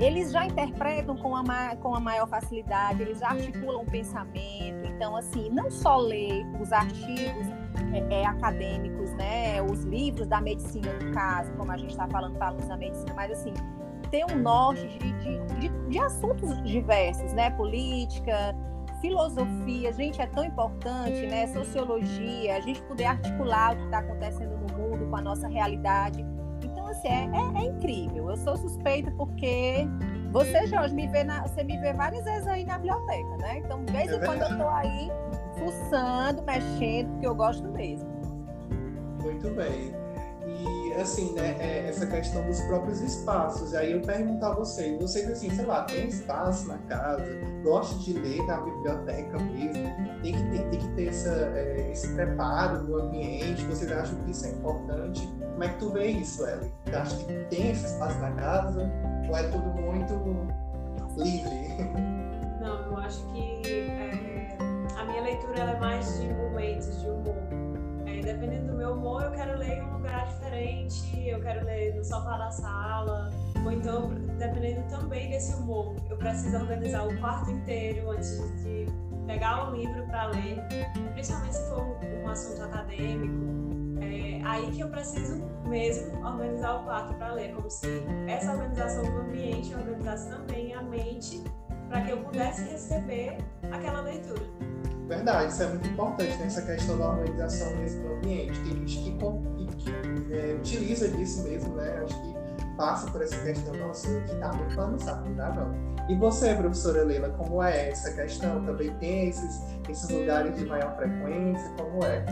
eles 0.00 0.32
já 0.32 0.44
interpretam 0.44 1.16
com 1.16 1.34
a, 1.36 1.76
com 1.76 1.94
a 1.94 2.00
maior 2.00 2.28
facilidade, 2.28 3.02
eles 3.02 3.20
já 3.20 3.28
articulam 3.28 3.82
o 3.82 3.86
pensamento, 3.86 4.86
então 4.86 5.16
assim, 5.16 5.48
não 5.50 5.70
só 5.70 5.96
ler 5.96 6.44
os 6.60 6.72
artigos 6.72 7.46
é, 7.92 8.22
é, 8.22 8.26
acadêmicos, 8.26 9.12
né? 9.14 9.62
Os 9.62 9.84
livros 9.84 10.26
da 10.26 10.40
medicina, 10.40 10.92
no 11.02 11.12
caso, 11.12 11.52
como 11.54 11.72
a 11.72 11.76
gente 11.76 11.90
está 11.90 12.06
falando 12.08 12.36
para 12.36 12.48
alunos 12.48 12.68
da 12.68 12.76
medicina, 12.76 13.12
mas 13.14 13.32
assim, 13.32 13.52
ter 14.10 14.24
um 14.30 14.38
norte 14.38 14.86
de, 14.86 15.12
de, 15.12 15.38
de, 15.60 15.68
de 15.88 15.98
assuntos 15.98 16.62
diversos, 16.62 17.32
né? 17.32 17.50
Política, 17.50 18.54
filosofia, 19.00 19.92
gente, 19.92 20.20
é 20.20 20.26
tão 20.26 20.44
importante, 20.44 21.26
né? 21.26 21.46
Sociologia, 21.48 22.56
a 22.56 22.60
gente 22.60 22.80
poder 22.82 23.06
articular 23.06 23.74
o 23.74 23.76
que 23.76 23.84
está 23.84 23.98
acontecendo 23.98 24.56
no 24.56 24.76
mundo 24.76 25.06
com 25.08 25.16
a 25.16 25.20
nossa 25.20 25.48
realidade. 25.48 26.24
Então, 26.62 26.86
assim, 26.86 27.08
é, 27.08 27.24
é, 27.24 27.62
é 27.62 27.64
incrível. 27.66 28.30
Eu 28.30 28.36
sou 28.36 28.56
suspeita 28.56 29.10
porque 29.12 29.86
você, 30.32 30.66
Jorge, 30.66 30.94
me 30.94 31.06
vê 31.08 31.24
na, 31.24 31.42
você 31.46 31.62
me 31.62 31.78
vê 31.78 31.92
várias 31.92 32.24
vezes 32.24 32.46
aí 32.46 32.64
na 32.64 32.78
biblioteca, 32.78 33.36
né? 33.38 33.58
Então, 33.58 33.84
de 33.84 33.92
vez 33.92 34.10
em 34.10 34.16
é 34.16 34.18
quando 34.18 34.42
eu 34.42 34.50
estou 34.50 34.68
aí 34.68 35.10
fuçando, 35.58 36.42
mexendo, 36.42 37.10
porque 37.12 37.26
eu 37.26 37.34
gosto 37.34 37.68
mesmo. 37.68 38.08
Muito 39.22 39.50
bem. 39.50 39.94
E 40.46 40.94
assim, 40.94 41.32
né, 41.34 41.56
é 41.58 41.88
essa 41.88 42.06
questão 42.06 42.44
dos 42.46 42.60
próprios 42.62 43.00
espaços. 43.00 43.74
Aí 43.74 43.92
eu 43.92 44.00
pergunto 44.00 44.44
a 44.44 44.54
vocês, 44.54 45.00
vocês 45.00 45.28
assim, 45.28 45.50
sei 45.50 45.66
lá, 45.66 45.82
tem 45.82 46.06
espaço 46.06 46.68
na 46.68 46.78
casa, 46.78 47.24
gostam 47.62 47.98
de 47.98 48.12
ler 48.14 48.42
na 48.46 48.60
biblioteca 48.60 49.38
mesmo, 49.38 49.92
tem 50.22 50.32
que 50.32 50.50
ter, 50.50 50.70
tem 50.70 50.80
que 50.80 50.88
ter 50.94 51.08
essa, 51.08 51.30
é, 51.54 51.90
esse 51.90 52.08
preparo 52.14 52.86
do 52.86 52.96
ambiente, 53.00 53.64
vocês 53.64 53.90
acham 53.90 54.16
que 54.20 54.30
isso 54.30 54.46
é 54.46 54.50
importante? 54.50 55.28
Como 55.52 55.64
é 55.64 55.68
que 55.68 55.78
tu 55.78 55.90
vê 55.90 56.06
isso, 56.06 56.46
Ellie? 56.46 56.72
Tu 56.84 56.96
acha 56.96 57.16
que 57.16 57.34
tem 57.50 57.70
esse 57.70 57.86
espaço 57.86 58.18
na 58.20 58.30
casa? 58.32 58.90
Ou 59.28 59.36
é 59.36 59.42
tudo 59.48 59.68
muito 59.82 60.14
livre? 61.16 62.15
Leitura 65.36 65.70
é 65.70 65.78
mais 65.78 66.20
de 66.20 66.28
momentos, 66.32 67.00
de 67.00 67.08
humor. 67.08 67.36
É, 68.06 68.20
dependendo 68.20 68.72
do 68.72 68.78
meu 68.78 68.92
humor, 68.92 69.22
eu 69.22 69.30
quero 69.32 69.58
ler 69.58 69.78
em 69.78 69.82
um 69.82 69.92
lugar 69.94 70.26
diferente, 70.26 71.28
eu 71.28 71.40
quero 71.42 71.64
ler 71.66 71.94
no 71.94 72.04
sofá 72.04 72.38
da 72.38 72.50
sala, 72.50 73.30
ou 73.64 73.72
então, 73.72 74.10
dependendo 74.38 74.82
também 74.88 75.28
desse 75.28 75.54
humor, 75.54 75.94
eu 76.08 76.16
preciso 76.16 76.56
organizar 76.56 77.06
o 77.06 77.18
quarto 77.18 77.50
inteiro 77.50 78.10
antes 78.10 78.38
de 78.62 78.86
pegar 79.26 79.70
o 79.70 79.76
livro 79.76 80.06
para 80.06 80.26
ler, 80.28 80.62
principalmente 81.12 81.56
se 81.56 81.68
for 81.68 81.82
um, 81.82 82.22
um 82.22 82.28
assunto 82.28 82.62
acadêmico 82.62 83.66
aí 84.46 84.70
que 84.70 84.80
eu 84.80 84.88
preciso 84.88 85.42
mesmo 85.68 86.24
organizar 86.24 86.80
o 86.80 86.84
quarto 86.84 87.14
para 87.14 87.32
ler, 87.32 87.52
como 87.54 87.68
se 87.68 88.02
essa 88.28 88.52
organização 88.52 89.02
do 89.02 89.18
ambiente 89.22 89.74
organizasse 89.74 90.30
também 90.30 90.72
a 90.72 90.82
mente 90.82 91.42
para 91.88 92.02
que 92.02 92.12
eu 92.12 92.18
pudesse 92.18 92.62
receber 92.70 93.38
aquela 93.70 94.00
leitura. 94.00 94.42
Verdade, 95.06 95.52
isso 95.52 95.62
é 95.62 95.68
muito 95.68 95.86
importante, 95.88 96.36
né? 96.36 96.46
essa 96.46 96.62
questão 96.62 96.98
da 96.98 97.10
organização 97.10 97.76
mesmo 97.76 98.02
do 98.02 98.14
ambiente. 98.14 98.58
Tem 98.60 98.86
gente 98.86 98.98
que, 98.98 99.12
que, 99.76 100.34
é, 100.34 100.54
utiliza 100.54 101.08
disso 101.08 101.44
mesmo, 101.44 101.76
né? 101.76 102.02
Acho 102.02 102.20
que 102.22 102.36
passa 102.76 103.10
por 103.10 103.22
essa 103.22 103.40
questão, 103.42 103.74
nossa, 103.74 104.20
que 104.22 104.34
tá 104.36 104.52
muito 104.52 104.74
bagunçado, 104.74 105.28
não 105.28 105.36
dá 105.36 105.50
não. 105.50 105.96
E 106.08 106.16
você, 106.16 106.54
professora 106.54 107.04
Leila, 107.04 107.30
como 107.30 107.62
é 107.62 107.90
essa 107.90 108.12
questão? 108.12 108.64
Também 108.64 108.92
tem 108.98 109.28
esses, 109.28 109.62
esses 109.88 110.10
lugares 110.10 110.56
de 110.56 110.64
maior 110.66 110.96
frequência? 110.96 111.68
Como 111.76 112.04
é? 112.04 112.24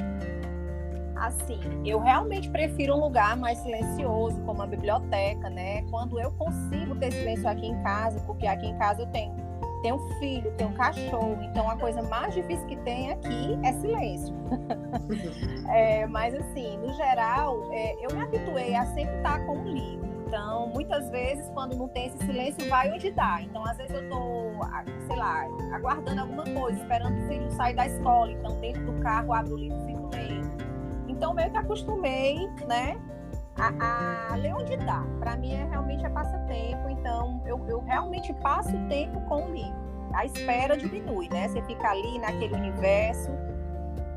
assim, 1.17 1.61
eu 1.85 2.01
realmente 2.01 2.51
prefiro 2.51 2.95
um 2.95 3.01
lugar 3.01 3.37
mais 3.37 3.59
silencioso, 3.59 4.41
como 4.43 4.63
a 4.63 4.67
biblioteca, 4.67 5.49
né? 5.49 5.83
Quando 5.91 6.21
eu 6.21 6.31
consigo 6.33 6.95
ter 6.97 7.13
silêncio 7.13 7.49
aqui 7.49 7.67
em 7.67 7.83
casa, 7.83 8.21
porque 8.21 8.47
aqui 8.47 8.67
em 8.67 8.77
casa 8.77 9.03
eu 9.03 9.07
tenho, 9.07 9.35
tenho 9.85 9.99
filho, 10.19 10.51
tenho 10.53 10.73
cachorro, 10.73 11.37
então 11.43 11.69
a 11.69 11.77
coisa 11.77 12.01
mais 12.05 12.33
difícil 12.33 12.67
que 12.67 12.77
tem 12.77 13.13
aqui 13.13 13.59
é 13.63 13.73
silêncio. 13.75 14.35
é, 15.69 16.07
mas 16.07 16.35
assim, 16.35 16.79
no 16.79 16.91
geral, 16.95 17.69
é, 17.71 17.95
eu 18.03 18.17
me 18.17 18.23
habituei 18.23 18.75
a 18.75 18.87
sempre 18.87 19.15
estar 19.17 19.45
com 19.45 19.59
um 19.59 19.65
livro. 19.65 20.09
Então, 20.27 20.69
muitas 20.69 21.11
vezes, 21.11 21.51
quando 21.51 21.77
não 21.77 21.87
tem 21.87 22.07
esse 22.07 22.17
silêncio, 22.17 22.67
vai 22.71 22.91
onde 22.91 23.11
dá. 23.11 23.43
Então, 23.43 23.63
às 23.63 23.77
vezes 23.77 23.95
eu 23.95 24.09
tô, 24.09 24.53
sei 25.07 25.17
lá, 25.17 25.45
aguardando 25.75 26.23
alguma 26.23 26.45
coisa, 26.45 26.81
esperando 26.81 27.23
o 27.23 27.29
filho 27.29 27.51
sair 27.51 27.75
da 27.75 27.87
escola. 27.87 28.33
Então, 28.33 28.59
dentro 28.61 28.87
do 28.87 29.01
carro, 29.01 29.35
abro 29.35 29.53
o 29.53 29.59
livro 29.59 29.79
e 29.83 29.87
fico 29.87 30.11
lendo. 30.11 30.51
Então, 31.09 31.35
meio 31.35 31.51
que 31.51 31.59
acostumei, 31.59 32.49
né? 32.67 32.99
A, 33.57 34.33
a 34.33 34.37
ler 34.37 34.55
onde 34.55 34.79
dá. 34.79 35.05
Para 35.21 35.37
mim, 35.37 35.53
é 35.53 35.65
realmente 35.65 36.05
é 36.05 36.09
passatempo. 36.09 36.89
Então, 37.05 37.43
eu, 37.45 37.63
eu 37.69 37.81
realmente 37.83 38.33
passo 38.33 38.73
tempo 38.89 39.21
com 39.29 39.45
o 39.45 39.53
livro. 39.53 39.85
A 40.15 40.25
espera 40.25 40.75
diminui, 40.75 41.29
né? 41.29 41.49
Você 41.49 41.61
fica 41.65 41.91
ali 41.91 42.19
naquele 42.19 42.55
universo. 42.55 43.31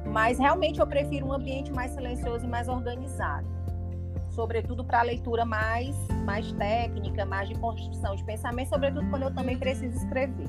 Mas 0.05 0.39
realmente 0.39 0.79
eu 0.79 0.87
prefiro 0.87 1.27
um 1.27 1.33
ambiente 1.33 1.69
mais 1.69 1.91
silencioso 1.91 2.45
e 2.45 2.47
mais 2.47 2.69
organizado 2.69 3.45
sobretudo 4.29 4.85
para 4.85 5.01
leitura 5.01 5.43
mais, 5.43 5.95
mais 6.23 6.51
técnica, 6.51 7.25
mais 7.25 7.49
de 7.49 7.55
construção 7.55 8.15
de 8.15 8.23
pensamento, 8.23 8.69
sobretudo 8.69 9.09
quando 9.09 9.23
eu 9.23 9.33
também 9.33 9.57
preciso 9.57 9.97
escrever. 9.97 10.47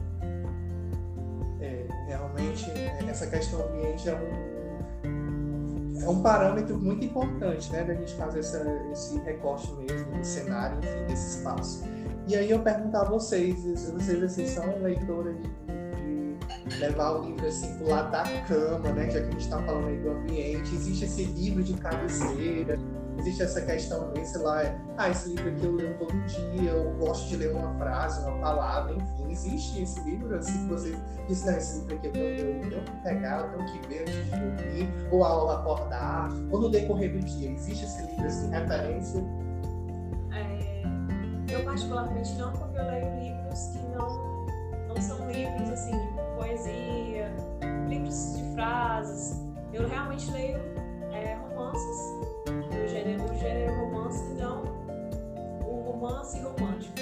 É, 1.58 1.86
realmente, 2.06 2.70
essa 3.08 3.26
questão 3.28 3.66
ambiente 3.66 4.06
é 4.06 4.14
um, 4.14 6.02
é 6.02 6.06
um 6.06 6.22
parâmetro 6.22 6.78
muito 6.78 7.06
importante, 7.06 7.72
né, 7.72 7.82
da 7.82 7.94
gente 7.94 8.14
fazer 8.14 8.40
essa, 8.40 8.62
esse 8.92 9.18
recorte 9.20 9.72
mesmo 9.72 10.18
do 10.18 10.22
cenário, 10.22 10.76
enfim, 10.80 11.06
desse 11.06 11.38
espaço. 11.38 11.82
E 12.28 12.36
aí 12.36 12.50
eu 12.50 12.58
pergunto 12.60 12.94
a 12.94 13.04
vocês, 13.04 13.64
vocês 13.64 14.22
assim, 14.22 14.46
são 14.46 14.82
leitoras 14.82 15.34
de, 15.38 16.68
de 16.68 16.76
levar 16.76 17.12
o 17.12 17.24
livro 17.24 17.46
assim 17.46 17.74
pro 17.78 17.88
lado 17.88 18.10
da 18.10 18.22
cama, 18.42 18.92
né? 18.92 19.10
Já 19.10 19.20
que 19.20 19.28
a 19.28 19.30
gente 19.30 19.44
está 19.44 19.62
falando 19.62 19.88
aí 19.88 19.98
do 19.98 20.10
ambiente, 20.10 20.74
existe 20.74 21.06
esse 21.06 21.24
livro 21.24 21.62
de 21.62 21.72
cabeceira, 21.72 22.78
existe 23.18 23.42
essa 23.42 23.62
questão, 23.62 24.12
sei 24.22 24.42
lá, 24.42 24.60
ah, 24.98 25.08
esse 25.08 25.30
livro 25.30 25.48
aqui 25.48 25.64
eu 25.64 25.74
leio 25.74 25.98
todo 25.98 26.12
dia, 26.26 26.70
eu 26.70 26.92
gosto 26.98 27.28
de 27.28 27.36
ler 27.36 27.50
uma 27.56 27.74
frase, 27.78 28.20
uma 28.20 28.38
palavra, 28.40 28.92
enfim, 28.92 29.30
existe 29.30 29.82
esse 29.82 29.98
livro 30.02 30.36
assim 30.36 30.66
que 30.66 30.74
você 30.74 30.98
diz, 31.26 31.46
não, 31.46 31.56
esse 31.56 31.78
livro 31.78 31.96
aqui 31.96 32.06
eu 32.08 32.12
tenho, 32.12 32.26
eu 32.26 32.70
tenho 32.70 32.84
que 32.84 33.02
pegar, 33.04 33.40
eu 33.40 33.56
tenho 33.56 33.72
que 33.72 33.88
ver 33.88 34.02
antes 34.02 34.14
de 34.14 34.30
dormir, 34.32 34.88
ou 35.10 35.24
ao 35.24 35.50
acordar, 35.50 36.28
ou 36.50 36.60
no 36.60 36.70
decorrer 36.70 37.10
do 37.10 37.20
dia, 37.20 37.52
existe 37.52 37.86
esse 37.86 38.02
livro 38.02 38.26
assim, 38.26 38.50
referência? 38.50 39.47
Particularmente 41.78 42.32
não, 42.34 42.50
porque 42.50 42.76
eu 42.76 42.86
leio 42.86 43.20
livros 43.20 43.66
que 43.68 43.78
não, 43.96 44.46
não 44.88 45.00
são 45.00 45.30
livros 45.30 45.70
assim 45.70 45.92
de 45.92 46.22
poesia, 46.36 47.32
livros 47.86 48.36
de 48.36 48.54
frases, 48.54 49.40
eu 49.72 49.86
realmente 49.86 50.28
leio 50.32 50.58
é, 51.12 51.34
romances 51.34 52.18
gênero, 52.88 53.22
o 53.22 53.38
gênero 53.38 53.76
romance, 53.76 54.24
não 54.34 54.64
o 55.64 55.92
romance 55.92 56.40
romântico. 56.40 56.94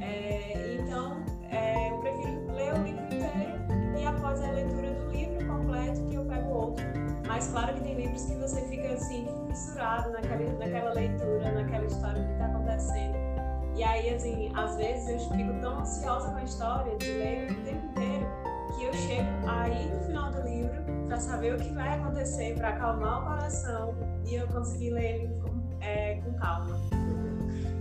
É, 0.00 0.76
então, 0.80 1.16
é, 1.50 1.90
eu 1.90 1.98
prefiro 1.98 2.52
ler 2.52 2.74
o 2.74 2.82
livro 2.84 3.04
inteiro 3.06 3.98
e 3.98 4.06
após 4.06 4.40
a 4.40 4.52
leitura 4.52 4.92
do 4.92 5.10
livro 5.10 5.44
completo 5.48 6.00
que 6.04 6.14
eu 6.14 6.24
pego 6.26 6.48
outro. 6.48 6.84
Mas 7.26 7.48
claro 7.48 7.74
que 7.74 7.80
tem 7.80 7.96
livros 7.96 8.24
que 8.24 8.36
você 8.36 8.60
fica 8.68 8.86
assim, 8.92 9.26
fissurado 9.48 10.10
naquela, 10.10 10.52
naquela 10.60 10.92
leitura, 10.92 11.50
naquela 11.50 11.86
história. 11.86 12.25
E 13.76 13.84
aí, 13.84 14.14
assim, 14.14 14.50
às 14.54 14.74
vezes 14.76 15.06
eu 15.06 15.36
fico 15.36 15.52
tão 15.60 15.80
ansiosa 15.80 16.30
com 16.30 16.38
a 16.38 16.44
história 16.44 16.96
de 16.96 17.12
ler 17.12 17.52
o 17.52 17.62
tempo 17.62 17.86
inteiro 17.86 18.26
que 18.74 18.84
eu 18.84 18.92
chego 18.94 19.28
aí 19.46 19.86
no 19.94 20.00
final 20.02 20.30
do 20.30 20.40
livro 20.42 20.82
para 21.06 21.20
saber 21.20 21.54
o 21.54 21.58
que 21.58 21.70
vai 21.72 22.00
acontecer, 22.00 22.54
para 22.54 22.70
acalmar 22.70 23.22
o 23.22 23.26
coração 23.26 23.94
e 24.24 24.34
eu 24.34 24.48
consegui 24.48 24.90
ler 24.90 25.20
ele 25.20 25.40
com, 25.40 25.84
é, 25.84 26.14
com 26.16 26.32
calma. 26.38 26.95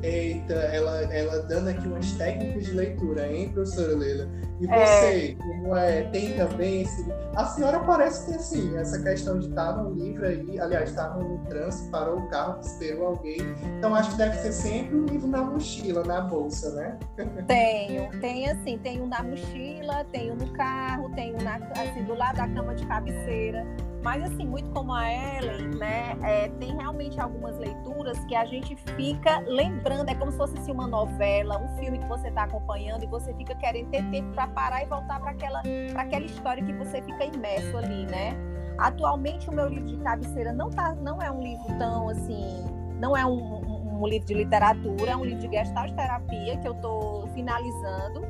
Eita, 0.06 0.54
ela, 0.54 1.02
ela 1.12 1.42
dando 1.44 1.70
aqui 1.70 1.88
umas 1.88 2.12
técnicas 2.12 2.66
de 2.66 2.72
leitura, 2.74 3.28
hein, 3.28 3.50
professora 3.50 3.96
Leila? 3.96 4.30
E 4.62 4.68
é. 4.68 4.86
você, 4.86 5.32
é. 5.32 5.36
como 5.36 5.76
é, 5.76 6.04
tem 6.04 6.34
também 6.34 6.84
esse. 6.84 7.12
A 7.36 7.46
senhora 7.46 7.80
parece 7.80 8.28
ter, 8.28 8.36
assim, 8.36 8.78
essa 8.78 9.02
questão 9.02 9.40
de 9.40 9.50
estar 9.50 9.76
no 9.78 9.92
livro 9.94 10.26
aí, 10.26 10.60
aliás, 10.60 10.92
estar 10.92 11.18
no 11.18 11.40
trânsito, 11.46 11.90
parou 11.90 12.20
o 12.20 12.30
carro, 12.30 12.62
esperou 12.62 13.08
alguém. 13.08 13.38
Então, 13.78 13.96
acho 13.96 14.12
que 14.12 14.18
deve 14.18 14.38
ser 14.38 14.52
sempre 14.54 14.96
um 14.96 15.06
livro 15.06 15.28
na 15.28 15.42
mochila, 15.42 16.04
na 16.04 16.22
bolsa, 16.22 16.72
né? 16.76 17.00
Tenho, 17.48 18.10
tem 18.22 18.48
assim, 18.48 18.78
tenho 18.78 19.08
na 19.08 19.24
mochila, 19.24 20.06
tenho 20.12 20.36
no 20.36 20.48
carro, 20.54 21.10
tenho 21.16 21.42
na, 21.42 21.56
assim, 21.56 22.04
do 22.04 22.14
lado 22.14 22.38
da 22.38 22.48
cama 22.48 22.76
de 22.76 22.86
cabeceira. 22.86 23.66
Mas, 24.06 24.24
assim, 24.24 24.46
muito 24.46 24.70
como 24.70 24.94
a 24.94 25.12
Ellen, 25.12 25.70
né, 25.80 26.16
é, 26.22 26.48
tem 26.60 26.76
realmente 26.76 27.20
algumas 27.20 27.58
leituras 27.58 28.24
que 28.26 28.36
a 28.36 28.46
gente 28.46 28.76
fica 28.96 29.40
lembrando, 29.48 30.10
é 30.10 30.14
como 30.14 30.32
se 30.32 30.38
fosse 30.38 30.56
assim, 30.60 30.72
uma 30.72 30.86
novela, 30.86 31.58
um 31.58 31.76
filme 31.80 31.98
que 31.98 32.06
você 32.06 32.28
está 32.28 32.44
acompanhando 32.44 33.04
e 33.04 33.08
você 33.08 33.34
fica 33.34 33.56
querendo 33.56 33.90
ter 33.90 34.04
tempo 34.12 34.32
para 34.36 34.48
parar 34.50 34.84
e 34.84 34.86
voltar 34.86 35.20
para 35.20 35.32
aquela, 35.32 35.64
aquela 35.96 36.24
história 36.24 36.64
que 36.64 36.72
você 36.74 37.02
fica 37.02 37.26
imerso 37.26 37.76
ali, 37.80 38.06
né? 38.06 38.38
Atualmente, 38.78 39.50
o 39.50 39.54
meu 39.54 39.68
livro 39.68 39.88
de 39.88 39.98
cabeceira 39.98 40.54
não, 40.54 40.70
tá, 40.70 40.94
não 40.94 41.20
é 41.20 41.32
um 41.32 41.42
livro 41.42 41.66
tão, 41.80 42.08
assim, 42.08 42.64
não 43.00 43.18
é 43.18 43.26
um, 43.26 43.32
um, 43.32 44.04
um 44.04 44.08
livro 44.08 44.28
de 44.28 44.36
literatura, 44.36 45.14
é 45.14 45.16
um 45.16 45.26
livro 45.26 45.50
de 45.50 45.58
gestalt 45.58 45.92
terapia 45.96 46.58
que 46.58 46.68
eu 46.68 46.74
estou 46.74 47.26
finalizando 47.30 48.22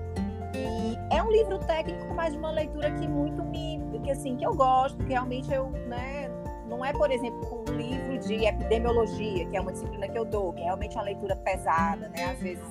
e 0.56 0.98
é 1.14 1.22
um 1.22 1.30
livro 1.30 1.60
técnico, 1.60 2.14
mas 2.14 2.32
de 2.32 2.40
uma 2.40 2.52
leitura 2.52 2.90
que 2.92 3.08
muito 3.08 3.44
me, 3.44 3.75
que 4.06 4.12
assim, 4.12 4.38
que 4.38 4.46
eu 4.46 4.54
gosto, 4.54 4.98
que 4.98 5.10
realmente 5.10 5.52
eu, 5.52 5.70
né, 5.88 6.30
não 6.68 6.86
é, 6.86 6.94
por 6.94 7.12
exemplo, 7.12 7.64
um 7.68 7.74
livro 7.74 8.20
de 8.20 8.46
epidemiologia, 8.46 9.46
que 9.48 9.58
é 9.58 9.62
uma 9.62 9.72
disciplina 9.72 10.08
que 10.08 10.18
eu 10.18 10.24
dou, 10.24 10.54
que 10.54 10.62
é 10.62 10.66
realmente 10.66 10.96
uma 10.96 11.04
leitura 11.04 11.36
pesada, 11.36 12.08
né, 12.10 12.26
às 12.26 12.40
vezes 12.40 12.64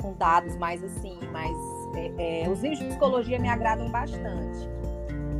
com 0.00 0.12
dados 0.14 0.56
mais 0.56 0.82
assim, 0.82 1.16
mas 1.30 1.56
é, 1.96 2.42
é, 2.42 2.48
os 2.48 2.60
livros 2.60 2.80
de 2.80 2.86
psicologia 2.86 3.38
me 3.38 3.48
agradam 3.48 3.88
bastante. 3.88 4.68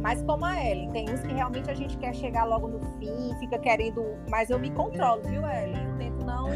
Mas 0.00 0.22
como 0.22 0.44
a 0.44 0.64
Ellen, 0.64 0.90
tem 0.90 1.10
uns 1.10 1.20
que 1.20 1.32
realmente 1.32 1.68
a 1.68 1.74
gente 1.74 1.96
quer 1.96 2.14
chegar 2.14 2.44
logo 2.44 2.68
no 2.68 2.80
fim, 2.98 3.34
fica 3.40 3.58
querendo, 3.58 4.04
mas 4.28 4.50
eu 4.50 4.58
me 4.60 4.70
controlo, 4.70 5.22
viu, 5.22 5.42
Ellen? 5.44 5.84
Eu 5.84 5.98
tento 5.98 6.24
não, 6.24 6.48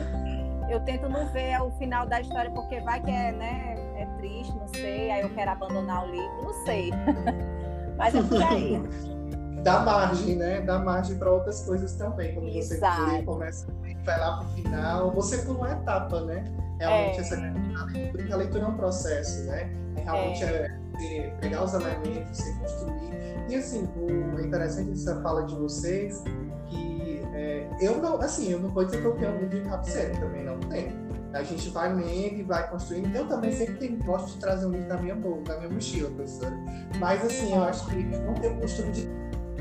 eu 0.71 0.81
tento 0.81 1.09
não 1.09 1.27
ver 1.33 1.61
o 1.61 1.71
final 1.73 2.07
da 2.07 2.21
história 2.21 2.51
porque 2.53 2.81
vai 2.81 3.01
que 3.01 3.11
é, 3.11 3.33
né, 3.33 3.75
é 3.97 4.07
triste, 4.19 4.57
não 4.57 4.69
sei, 4.69 5.11
aí 5.11 5.23
eu 5.23 5.31
quero 5.31 5.51
abandonar 5.51 6.05
o 6.07 6.11
livro, 6.11 6.43
não 6.43 6.55
sei. 6.65 6.91
Mas 7.97 8.15
é 8.15 8.23
por 8.23 8.43
aí. 8.43 8.83
Dá 9.63 9.81
margem, 9.81 10.37
né? 10.37 10.61
Dá 10.61 10.79
margem 10.79 11.19
para 11.19 11.33
outras 11.33 11.65
coisas 11.65 11.93
também. 11.95 12.35
Quando 12.35 12.49
Exato. 12.49 13.11
você 13.11 13.23
começa 13.23 13.67
vai 14.07 14.21
lá 14.21 14.39
para 14.39 14.47
o 14.47 14.51
final, 14.51 15.11
você 15.11 15.39
por 15.39 15.57
uma 15.57 15.73
etapa, 15.73 16.21
né? 16.21 16.45
Realmente, 16.79 17.19
é. 17.19 17.21
essa, 17.21 17.35
a, 17.37 17.85
leitura, 17.85 18.35
a 18.35 18.37
leitura 18.37 18.65
é 18.65 18.69
um 18.69 18.77
processo, 18.77 19.45
né? 19.45 19.71
É 19.97 20.01
realmente 20.03 20.45
é. 20.45 20.79
É, 21.03 21.31
pegar 21.41 21.65
os 21.65 21.75
elementos, 21.75 22.39
se 22.39 22.59
construir. 22.59 23.17
E 23.49 23.55
assim, 23.57 23.89
o 23.97 24.41
interessante 24.41 24.91
dessa 24.91 25.21
fala 25.21 25.45
de 25.45 25.55
vocês, 25.57 26.23
que 26.69 27.23
é, 27.35 27.69
eu 27.81 27.99
não, 27.99 28.21
assim, 28.21 28.53
eu 28.53 28.61
não 28.61 28.71
vou 28.71 28.85
dizer 28.85 29.01
que 29.01 29.07
eu 29.07 29.15
tenho 29.17 29.33
um 29.33 29.41
livro 29.41 29.63
de 29.63 29.69
cabeceira, 29.69 30.15
também 30.19 30.45
não 30.45 30.59
tenho 30.61 31.06
a 31.37 31.43
gente 31.43 31.69
vai 31.71 31.93
lendo 31.93 32.41
e 32.41 32.43
vai 32.43 32.69
construindo. 32.69 33.15
Eu 33.15 33.29
também 33.29 33.53
sempre 33.53 33.89
gosto 34.05 34.35
de 34.35 34.39
trazer 34.39 34.67
um 34.67 34.71
livro 34.71 34.89
na 34.89 34.97
minha, 34.97 35.15
na 35.15 35.57
minha 35.59 35.71
mochila, 35.71 36.11
professora. 36.11 36.57
Mas 36.99 37.25
assim, 37.25 37.55
eu 37.55 37.63
acho 37.65 37.87
que 37.87 37.97
não 37.97 38.35
tenho 38.35 38.61
costume 38.61 38.93
de 38.93 39.09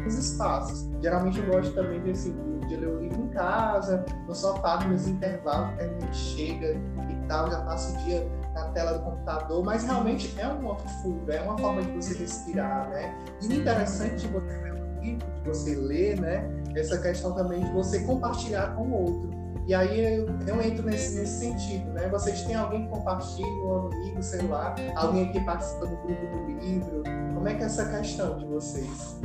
os 0.06 0.18
espaços. 0.18 0.88
Geralmente 1.02 1.40
eu 1.40 1.46
gosto 1.48 1.74
também 1.74 2.00
desse 2.02 2.32
de 2.68 2.76
ler 2.76 2.88
o 2.88 3.00
livro 3.00 3.22
em 3.22 3.28
casa, 3.30 4.04
no 4.28 4.34
sofá, 4.34 4.84
nos 4.86 5.08
intervalos, 5.08 5.76
que 5.76 5.84
a 5.84 5.88
gente 5.88 6.16
chega 6.16 6.74
e 7.10 7.28
tal, 7.28 7.50
já 7.50 7.62
passa 7.62 7.96
o 7.96 8.04
dia 8.04 8.28
na 8.56 8.70
tela 8.70 8.94
do 8.94 9.04
computador, 9.04 9.64
mas 9.64 9.84
realmente 9.84 10.34
é 10.40 10.48
um 10.48 10.66
outro 10.66 10.88
fuga, 11.04 11.36
é 11.36 11.42
uma 11.44 11.58
forma 11.58 11.84
de 11.84 11.92
você 11.92 12.18
respirar, 12.18 12.90
né? 12.90 13.16
E 13.42 13.56
interessante 13.56 14.28
de 14.28 14.28
você 14.28 14.58
ler 14.62 14.76
de 15.14 15.18
você 15.46 15.76
ler, 15.76 16.20
né? 16.20 16.50
Essa 16.76 16.98
questão 16.98 17.34
também 17.34 17.64
de 17.64 17.72
você 17.72 18.00
compartilhar 18.04 18.76
com 18.76 18.84
o 18.84 18.94
outro. 18.94 19.45
E 19.68 19.74
aí 19.74 20.18
eu, 20.18 20.28
eu 20.48 20.62
entro 20.62 20.86
nesse, 20.86 21.18
nesse 21.18 21.40
sentido, 21.40 21.92
né? 21.92 22.08
Vocês 22.10 22.44
têm 22.44 22.56
alguém 22.56 22.84
que 22.84 22.90
compartilha, 22.90 23.48
um 23.48 23.88
amigo, 23.88 24.22
sei 24.22 24.44
lá, 24.44 24.76
alguém 24.96 25.32
que 25.32 25.40
participa 25.40 25.88
do 25.88 25.96
grupo 25.98 26.38
do 26.38 26.60
livro? 26.60 27.04
Como 27.34 27.48
é 27.48 27.56
que 27.56 27.64
é 27.64 27.66
essa 27.66 27.90
questão 27.98 28.38
de 28.38 28.46
vocês? 28.46 29.20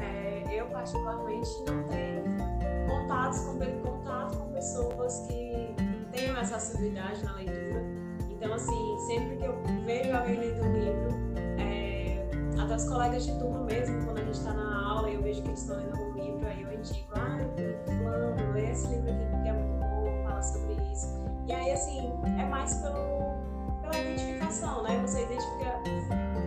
É, 0.00 0.44
eu 0.60 0.66
particularmente 0.66 1.50
não 1.66 1.82
tenho 1.88 2.22
contatos 2.88 3.40
com, 3.40 3.58
contato 3.82 4.36
com 4.38 4.52
pessoas 4.52 5.26
que 5.26 5.74
tenham 6.12 6.36
essa 6.36 6.56
assiduidade 6.56 7.24
na 7.24 7.34
leitura. 7.34 7.82
Então, 8.30 8.54
assim, 8.54 8.96
sempre 9.08 9.36
que 9.38 9.44
eu 9.44 9.60
vejo 9.84 10.16
alguém 10.16 10.38
lendo 10.38 10.62
um 10.62 10.72
livro, 10.72 11.21
até 12.62 12.76
os 12.76 12.84
colegas 12.88 13.24
de 13.26 13.38
turma 13.38 13.64
mesmo, 13.64 14.04
quando 14.04 14.18
a 14.18 14.24
gente 14.24 14.34
está 14.34 14.52
na 14.52 14.88
aula 14.88 15.10
e 15.10 15.14
eu 15.14 15.22
vejo 15.22 15.42
que 15.42 15.48
eles 15.48 15.60
estão 15.60 15.76
lendo 15.76 15.96
algum 15.96 16.12
livro, 16.12 16.46
aí 16.46 16.62
eu 16.62 16.72
indico, 16.72 17.12
ah, 17.14 17.38
fulano, 17.84 18.52
lê 18.52 18.70
esse 18.70 18.86
livro 18.88 19.10
aqui 19.10 19.32
sobre 20.42 20.74
isso. 20.92 21.08
E 21.46 21.52
aí, 21.52 21.70
assim, 21.70 22.12
é 22.38 22.44
mais 22.44 22.74
pelo, 22.74 23.36
pela 23.80 23.98
identificação, 23.98 24.82
né? 24.82 25.00
Você 25.06 25.22
identifica 25.22 25.80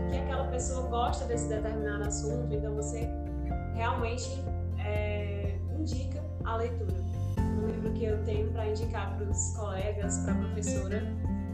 que 0.10 0.18
aquela 0.18 0.48
pessoa 0.48 0.88
gosta 0.88 1.26
desse 1.26 1.48
determinado 1.48 2.04
assunto, 2.04 2.54
então 2.54 2.74
você 2.76 3.10
realmente 3.74 4.44
é, 4.80 5.58
indica 5.78 6.24
a 6.44 6.58
leitura. 6.58 6.94
um 7.38 7.68
livro 7.68 7.92
que 7.94 8.06
eu 8.06 8.24
tenho 8.24 8.52
para 8.52 8.68
indicar 8.68 9.16
para 9.16 9.30
os 9.30 9.56
colegas, 9.56 10.20
para 10.20 10.34
a 10.34 10.38
professora. 10.38 11.04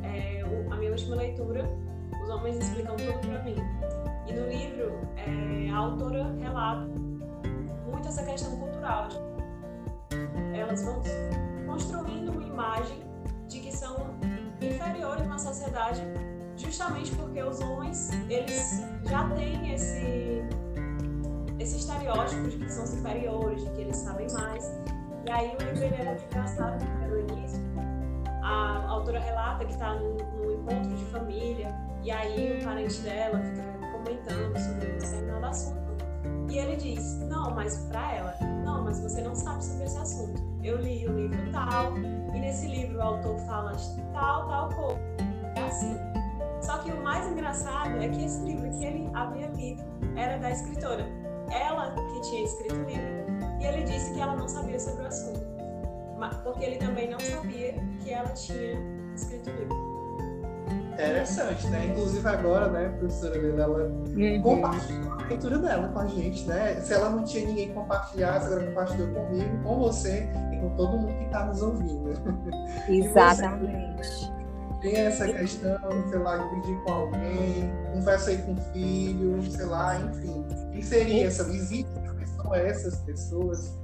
É 0.03 0.41
a 0.71 0.75
minha 0.75 0.91
última 0.91 1.15
leitura, 1.15 1.63
Os 2.21 2.29
Homens 2.29 2.57
Explicam 2.57 2.95
Tudo 2.95 3.19
para 3.19 3.43
Mim. 3.43 3.55
E 4.27 4.33
no 4.33 4.47
livro, 4.47 4.99
é, 5.17 5.69
a 5.69 5.77
autora 5.77 6.33
relata 6.39 6.87
muito 7.85 8.07
essa 8.07 8.23
questão 8.23 8.55
cultural. 8.57 9.07
Elas 10.53 10.83
vão 10.83 11.01
construindo 11.65 12.31
uma 12.31 12.43
imagem 12.43 12.99
de 13.47 13.59
que 13.59 13.75
são 13.75 13.95
inferiores 14.61 15.27
na 15.27 15.37
sociedade 15.37 16.01
justamente 16.57 17.11
porque 17.15 17.41
os 17.41 17.59
homens 17.61 18.09
eles 18.29 18.83
já 19.09 19.27
têm 19.29 19.73
esse 19.73 20.43
esse 21.59 21.77
estereótipo 21.77 22.47
de 22.47 22.57
que 22.57 22.71
são 22.71 22.87
superiores, 22.87 23.63
de 23.63 23.69
que 23.71 23.81
eles 23.81 23.95
sabem 23.97 24.27
mais. 24.33 24.65
E 25.27 25.31
aí 25.31 25.55
o 25.55 25.63
livro 25.63 25.95
é 25.95 26.05
muito 26.05 26.23
engraçado, 26.25 26.83
no 27.07 27.19
início 27.19 27.70
a 28.51 28.89
autora 28.89 29.19
relata 29.19 29.65
que 29.65 29.71
está 29.71 29.93
num, 29.95 30.15
num, 30.15 30.51
encontro 30.51 30.95
de 30.95 31.05
família 31.05 31.75
e 32.03 32.11
aí 32.11 32.59
o 32.59 32.63
parente 32.63 32.99
dela 33.01 33.39
fica 33.39 33.63
comentando 33.91 34.57
sobre 34.59 34.91
um 34.91 34.97
determinado 34.97 35.45
assunto 35.45 35.81
e 36.49 36.57
ele 36.57 36.75
diz, 36.75 37.19
não, 37.29 37.51
mas 37.51 37.77
para 37.89 38.13
ela, 38.13 38.35
não, 38.63 38.83
mas 38.83 38.99
você 38.99 39.21
não 39.21 39.33
sabe 39.33 39.63
sobre 39.63 39.85
esse 39.85 39.97
assunto. 39.97 40.41
Eu 40.61 40.77
li 40.81 41.07
o 41.07 41.15
livro 41.15 41.51
tal 41.51 41.97
e 41.97 42.39
nesse 42.39 42.67
livro 42.67 42.97
o 42.97 43.01
autor 43.01 43.37
fala 43.39 43.71
tal, 44.13 44.47
tal 44.47 44.69
coisa. 44.69 44.99
É 45.55 45.63
assim. 45.63 45.97
Só 46.61 46.77
que 46.79 46.91
o 46.91 47.03
mais 47.03 47.25
engraçado 47.25 47.97
é 48.01 48.09
que 48.09 48.25
esse 48.25 48.43
livro 48.43 48.69
que 48.69 48.83
ele 48.83 49.09
havia 49.13 49.47
lido 49.47 49.81
era 50.15 50.37
da 50.37 50.51
escritora 50.51 51.07
ela 51.51 51.91
que 51.91 52.21
tinha 52.21 52.43
escrito 52.43 52.75
o 52.75 52.83
livro, 52.83 53.25
e 53.59 53.65
ele 53.65 53.83
disse 53.83 54.13
que 54.13 54.19
ela 54.19 54.35
não 54.35 54.47
sabia 54.47 54.79
sobre 54.79 55.03
o 55.03 55.07
assunto, 55.07 55.39
porque 56.29 56.65
ele 56.65 56.77
também 56.77 57.09
não 57.09 57.19
sabia 57.19 57.73
que 57.99 58.11
ela 58.11 58.29
tinha 58.29 58.79
escrito 59.15 59.49
o 59.49 59.53
livro. 59.53 59.91
Interessante, 60.93 61.67
né? 61.67 61.87
Inclusive 61.87 62.27
agora, 62.27 62.69
né, 62.69 62.87
a 62.87 62.89
professora 62.97 63.37
Lila, 63.37 63.63
ela 63.63 63.83
uhum. 63.85 64.41
compartilhou 64.41 65.13
a 65.13 65.25
leitura 65.25 65.57
dela 65.57 65.87
com 65.87 65.99
a 65.99 66.07
gente, 66.07 66.47
né? 66.47 66.75
Se 66.81 66.93
ela 66.93 67.09
não 67.09 67.23
tinha 67.23 67.45
ninguém 67.47 67.73
compartilhar, 67.73 68.35
agora 68.35 68.65
compartilhou 68.67 69.07
comigo, 69.09 69.63
com 69.63 69.79
você 69.79 70.29
e 70.53 70.57
com 70.57 70.75
todo 70.75 70.97
mundo 70.97 71.17
que 71.17 71.25
está 71.25 71.45
nos 71.45 71.61
ouvindo. 71.61 72.11
Exatamente 72.87 74.31
tem 74.81 74.95
essa 74.95 75.31
questão, 75.31 75.79
sei 76.09 76.19
lá, 76.19 76.37
dividir 76.37 76.75
com 76.83 76.91
alguém, 76.91 77.71
conversa 77.93 78.31
aí 78.31 78.37
com 78.39 78.53
o 78.53 78.61
filho, 78.73 79.41
sei 79.43 79.65
lá, 79.65 79.95
enfim. 79.99 80.43
E 80.73 80.81
seria 80.81 81.27
essa 81.27 81.43
visita? 81.43 81.89
São 82.35 82.55
essas 82.55 82.97
pessoas? 83.01 83.79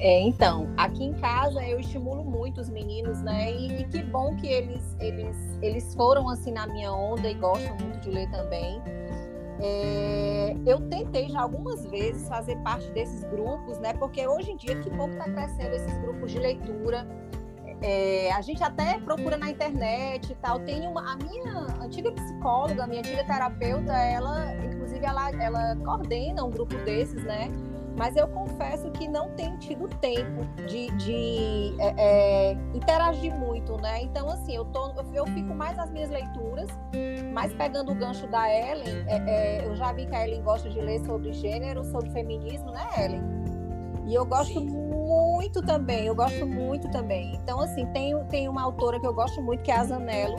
É, 0.00 0.20
então, 0.20 0.68
aqui 0.76 1.04
em 1.04 1.12
casa 1.14 1.64
eu 1.66 1.78
estimulo 1.78 2.24
muito 2.24 2.60
os 2.60 2.68
meninos, 2.68 3.22
né? 3.22 3.52
E, 3.52 3.80
e, 3.80 3.84
que 3.84 4.02
bom 4.02 4.34
que 4.36 4.46
eles, 4.46 4.96
eles, 5.00 5.58
eles 5.62 5.94
foram 5.94 6.28
assim 6.28 6.52
na 6.52 6.66
minha 6.66 6.92
onda 6.92 7.28
e 7.28 7.34
gostam 7.34 7.76
muito 7.76 8.00
de 8.00 8.10
ler 8.10 8.28
também. 8.30 8.82
É, 9.60 10.56
eu 10.66 10.80
tentei 10.88 11.28
já 11.28 11.40
algumas 11.40 11.86
vezes 11.86 12.28
fazer 12.28 12.56
parte 12.58 12.90
desses 12.90 13.22
grupos, 13.24 13.78
né? 13.78 13.92
Porque 13.94 14.26
hoje 14.26 14.52
em 14.52 14.56
dia 14.56 14.80
que 14.80 14.90
bom 14.90 15.06
que 15.06 15.16
está 15.16 15.30
crescendo 15.30 15.74
esses 15.74 15.98
grupos 15.98 16.32
de 16.32 16.38
leitura. 16.38 17.06
É, 17.80 18.32
a 18.32 18.40
gente 18.40 18.62
até 18.62 18.98
procura 18.98 19.36
na 19.36 19.50
internet 19.50 20.32
e 20.32 20.34
tal. 20.36 20.58
Tem 20.60 20.86
uma, 20.86 21.12
a 21.12 21.16
minha 21.16 21.66
antiga 21.80 22.10
psicóloga, 22.12 22.84
a 22.84 22.86
minha 22.86 23.00
antiga 23.00 23.24
terapeuta, 23.24 23.92
ela, 23.92 24.54
inclusive, 24.56 25.04
ela, 25.04 25.30
ela 25.30 25.76
coordena 25.76 26.44
um 26.44 26.50
grupo 26.50 26.74
desses, 26.84 27.22
né? 27.24 27.50
Mas 27.96 28.16
eu 28.16 28.26
confesso 28.28 28.90
que 28.90 29.06
não 29.06 29.30
tenho 29.30 29.56
tido 29.58 29.88
tempo 29.88 30.44
de, 30.66 30.90
de 30.96 31.74
é, 31.78 31.94
é, 31.96 32.52
interagir 32.74 33.32
muito, 33.34 33.76
né? 33.76 34.02
Então, 34.02 34.28
assim, 34.28 34.56
eu, 34.56 34.64
tô, 34.64 34.92
eu 35.12 35.26
fico 35.26 35.54
mais 35.54 35.76
nas 35.76 35.90
minhas 35.90 36.10
leituras, 36.10 36.68
mas 37.32 37.52
pegando 37.54 37.92
o 37.92 37.94
gancho 37.94 38.26
da 38.26 38.48
Ellen, 38.52 39.04
é, 39.06 39.16
é, 39.28 39.66
eu 39.66 39.76
já 39.76 39.92
vi 39.92 40.06
que 40.06 40.14
a 40.14 40.26
Ellen 40.26 40.42
gosta 40.42 40.68
de 40.68 40.80
ler 40.80 41.04
sobre 41.04 41.32
gênero, 41.32 41.84
sobre 41.84 42.10
feminismo, 42.10 42.70
né, 42.72 42.84
Ellen? 42.98 43.22
E 44.06 44.14
eu 44.14 44.26
gosto 44.26 44.60
Sim 44.60 44.84
muito 45.04 45.60
também, 45.62 46.06
eu 46.06 46.14
gosto 46.14 46.46
muito 46.46 46.90
também. 46.90 47.34
Então, 47.34 47.60
assim, 47.60 47.86
tem, 47.86 48.16
tem 48.26 48.48
uma 48.48 48.62
autora 48.62 48.98
que 48.98 49.06
eu 49.06 49.12
gosto 49.12 49.42
muito, 49.42 49.62
que 49.62 49.70
é 49.70 49.76
a 49.76 49.84
Zanello, 49.84 50.36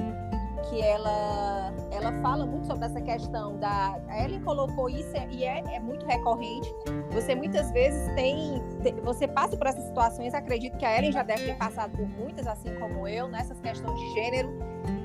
que 0.70 0.82
ela, 0.82 1.74
ela 1.92 2.12
fala 2.22 2.46
muito 2.46 2.68
sobre 2.68 2.86
essa 2.86 3.02
questão 3.02 3.58
da. 3.58 4.00
A 4.08 4.24
Ellen 4.24 4.42
colocou 4.42 4.90
isso 4.90 5.12
e 5.30 5.44
é, 5.44 5.64
é 5.74 5.80
muito 5.80 6.06
recorrente. 6.06 6.74
Você 7.12 7.36
muitas 7.36 7.72
vezes 7.72 8.08
tem. 8.16 8.62
Você 9.04 9.28
passa 9.28 9.56
por 9.58 9.68
essas 9.68 9.84
situações, 9.86 10.34
acredito 10.34 10.78
que 10.78 10.86
a 10.86 10.98
Ellen 10.98 11.12
já 11.12 11.24
deve 11.24 11.46
ter 11.46 11.56
passado 11.56 11.96
por 11.96 12.08
muitas, 12.08 12.48
assim 12.48 12.74
como 12.76 13.08
eu, 13.08 13.28
nessas 13.28 13.60
questões 13.60 14.00
de 14.00 14.14
gênero, 14.14 14.50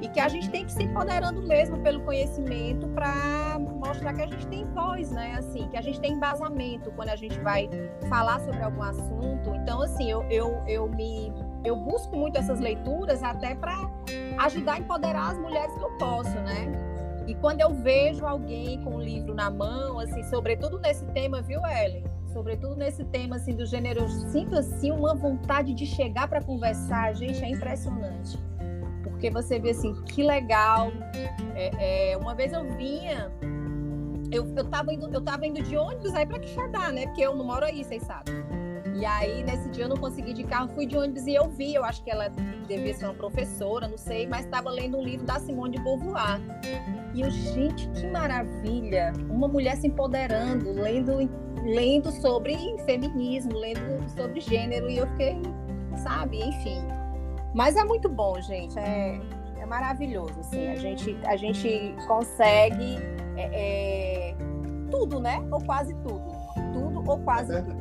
e 0.00 0.08
que 0.08 0.20
a 0.20 0.28
gente 0.28 0.50
tem 0.50 0.64
que 0.64 0.72
se 0.72 0.82
empoderando 0.82 1.42
mesmo 1.42 1.78
pelo 1.78 2.00
conhecimento 2.02 2.88
para 2.88 3.58
mostrar 3.58 4.14
que 4.14 4.22
a 4.22 4.26
gente 4.26 4.46
tem 4.46 4.64
voz, 4.64 5.10
né? 5.10 5.34
Assim, 5.38 5.68
que 5.68 5.76
a 5.76 5.82
gente 5.82 6.00
tem 6.00 6.12
embasamento 6.12 6.90
quando 6.92 7.10
a 7.10 7.16
gente 7.16 7.38
vai 7.40 7.68
falar 8.08 8.40
sobre 8.40 8.62
algum 8.62 8.82
assunto. 8.82 9.54
Então, 9.54 9.82
assim, 9.82 10.10
eu, 10.10 10.22
eu, 10.30 10.62
eu 10.66 10.88
me 10.88 11.32
eu 11.64 11.76
busco 11.76 12.16
muito 12.16 12.38
essas 12.38 12.58
leituras 12.58 13.22
até 13.22 13.54
para 13.54 13.90
ajudar 14.40 14.74
a 14.74 14.78
empoderar 14.78 15.30
as 15.30 15.38
mulheres 15.38 15.74
que 15.74 15.84
eu 15.84 15.90
posso, 15.98 16.34
né? 16.40 16.90
E 17.26 17.34
quando 17.36 17.60
eu 17.60 17.72
vejo 17.74 18.26
alguém 18.26 18.82
com 18.82 18.96
um 18.96 19.00
livro 19.00 19.34
na 19.34 19.50
mão, 19.50 19.98
assim, 19.98 20.22
sobretudo 20.24 20.78
nesse 20.78 21.04
tema, 21.06 21.42
viu, 21.42 21.60
Ellen? 21.64 22.04
Sobretudo 22.32 22.76
nesse 22.76 23.04
tema 23.04 23.36
assim 23.36 23.54
do 23.54 23.66
gênero, 23.66 24.02
eu 24.02 24.08
sinto 24.08 24.56
assim 24.56 24.90
uma 24.90 25.14
vontade 25.14 25.74
de 25.74 25.84
chegar 25.84 26.28
para 26.28 26.42
conversar, 26.42 27.14
gente, 27.14 27.42
é 27.44 27.50
impressionante. 27.50 28.38
Porque 29.02 29.30
você 29.30 29.58
vê 29.58 29.70
assim, 29.70 29.94
que 30.04 30.22
legal. 30.22 30.92
É, 31.54 32.12
é, 32.12 32.16
uma 32.16 32.34
vez 32.34 32.52
eu 32.52 32.64
vinha, 32.76 33.30
eu, 34.30 34.46
eu, 34.56 34.64
tava 34.64 34.92
indo, 34.94 35.12
eu 35.12 35.20
tava 35.20 35.46
indo 35.46 35.62
de 35.62 35.76
ônibus 35.76 36.14
aí 36.14 36.24
para 36.24 36.38
Quixadá, 36.38 36.90
né? 36.90 37.06
Porque 37.06 37.20
eu 37.20 37.34
não 37.36 37.44
moro 37.44 37.64
aí, 37.64 37.84
vocês 37.84 38.02
sabem. 38.04 38.34
E 38.94 39.04
aí, 39.04 39.42
nesse 39.42 39.68
dia, 39.70 39.84
eu 39.84 39.88
não 39.88 39.96
consegui 39.96 40.32
de 40.32 40.44
carro, 40.44 40.68
fui 40.74 40.86
de 40.86 40.96
ônibus 40.96 41.26
e 41.26 41.34
eu 41.34 41.48
vi. 41.48 41.74
Eu 41.74 41.84
acho 41.84 42.02
que 42.02 42.10
ela 42.10 42.28
devia 42.66 42.94
ser 42.94 43.04
uma 43.06 43.14
professora, 43.14 43.88
não 43.88 43.98
sei, 43.98 44.26
mas 44.26 44.44
estava 44.44 44.70
lendo 44.70 44.98
um 44.98 45.02
livro 45.02 45.26
da 45.26 45.38
Simone 45.38 45.76
de 45.76 45.82
Beauvoir. 45.82 46.40
E 47.14 47.20
eu, 47.20 47.30
gente, 47.30 47.88
que 47.90 48.06
maravilha! 48.08 49.12
Uma 49.28 49.48
mulher 49.48 49.76
se 49.76 49.86
empoderando, 49.86 50.72
lendo, 50.72 51.16
lendo 51.64 52.10
sobre 52.12 52.56
feminismo, 52.84 53.56
lendo 53.58 54.08
sobre 54.10 54.40
gênero. 54.40 54.90
E 54.90 54.98
eu 54.98 55.06
fiquei, 55.08 55.40
sabe, 55.96 56.42
enfim. 56.42 56.80
Mas 57.54 57.76
é 57.76 57.84
muito 57.84 58.08
bom, 58.08 58.40
gente. 58.40 58.78
É, 58.78 59.20
é 59.58 59.66
maravilhoso, 59.66 60.38
assim. 60.40 60.68
A 60.68 60.76
gente, 60.76 61.16
a 61.26 61.36
gente 61.36 61.94
consegue 62.06 62.98
é, 63.36 64.30
é, 64.30 64.34
tudo, 64.90 65.20
né? 65.20 65.42
Ou 65.50 65.62
quase 65.64 65.94
tudo. 65.96 66.30
Tudo 66.72 67.10
ou 67.10 67.18
quase 67.18 67.54
é 67.54 67.62
tudo. 67.62 67.79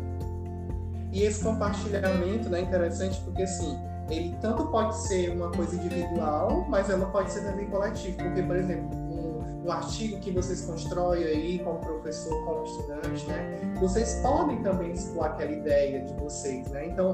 E 1.11 1.23
esse 1.23 1.43
compartilhamento 1.43 2.49
né, 2.49 2.59
é 2.59 2.61
interessante 2.63 3.19
porque, 3.21 3.43
assim, 3.43 3.77
ele 4.09 4.35
tanto 4.41 4.65
pode 4.67 4.95
ser 5.07 5.29
uma 5.29 5.51
coisa 5.51 5.75
individual, 5.75 6.65
mas 6.67 6.89
ela 6.89 7.05
pode 7.07 7.31
ser 7.31 7.41
também 7.41 7.67
coletiva. 7.67 8.23
Porque, 8.23 8.41
por 8.41 8.55
exemplo, 8.55 8.95
um, 8.95 9.65
um 9.65 9.71
artigo 9.71 10.19
que 10.19 10.31
vocês 10.31 10.61
constroem 10.61 11.23
aí 11.23 11.59
como 11.59 11.79
professor, 11.79 12.43
como 12.45 12.63
estudante, 12.63 13.27
né? 13.27 13.73
Vocês 13.79 14.19
podem 14.21 14.61
também 14.61 14.91
expor 14.91 15.25
aquela 15.25 15.51
ideia 15.51 16.03
de 16.03 16.13
vocês, 16.13 16.67
né? 16.69 16.87
Então, 16.87 17.13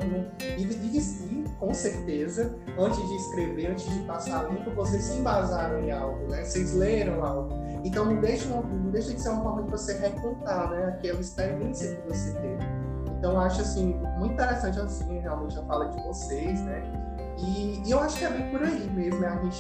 e, 0.58 0.63
e, 0.63 1.45
com 1.60 1.73
certeza, 1.73 2.55
antes 2.77 2.97
de 2.97 3.15
escrever, 3.15 3.71
antes 3.71 3.89
de 3.89 3.99
passar 4.01 4.49
limpo, 4.51 4.71
vocês 4.71 5.03
se 5.03 5.17
embasaram 5.17 5.79
em 5.79 5.91
algo, 5.91 6.27
né? 6.27 6.43
Vocês 6.43 6.73
leram 6.73 7.23
algo. 7.23 7.55
Então, 7.84 8.05
não 8.05 8.19
deixa, 8.19 8.49
não 8.49 8.89
deixa 8.89 9.13
de 9.13 9.21
ser 9.21 9.29
uma 9.29 9.43
forma 9.43 9.63
de 9.63 9.71
você 9.71 9.97
recontar, 9.97 10.69
né? 10.71 10.95
Aquela 10.97 11.19
experiência 11.19 11.95
que 11.95 12.08
você 12.08 12.34
teve. 12.34 12.74
Então, 13.25 13.39
acho 13.39 13.61
assim, 13.61 13.99
muito 14.19 14.33
interessante 14.33 14.79
assim, 14.79 15.17
realmente 15.17 15.57
a 15.57 15.63
fala 15.63 15.89
de 15.89 15.99
vocês, 16.03 16.61
né? 16.61 16.83
E, 17.39 17.81
e, 17.83 17.89
eu 17.89 17.99
acho 17.99 18.19
que 18.19 18.23
é 18.23 18.29
bem 18.29 18.51
por 18.51 18.61
aí 18.61 18.88
mesmo, 18.91 19.19
né? 19.19 19.29
A 19.29 19.43
gente 19.43 19.59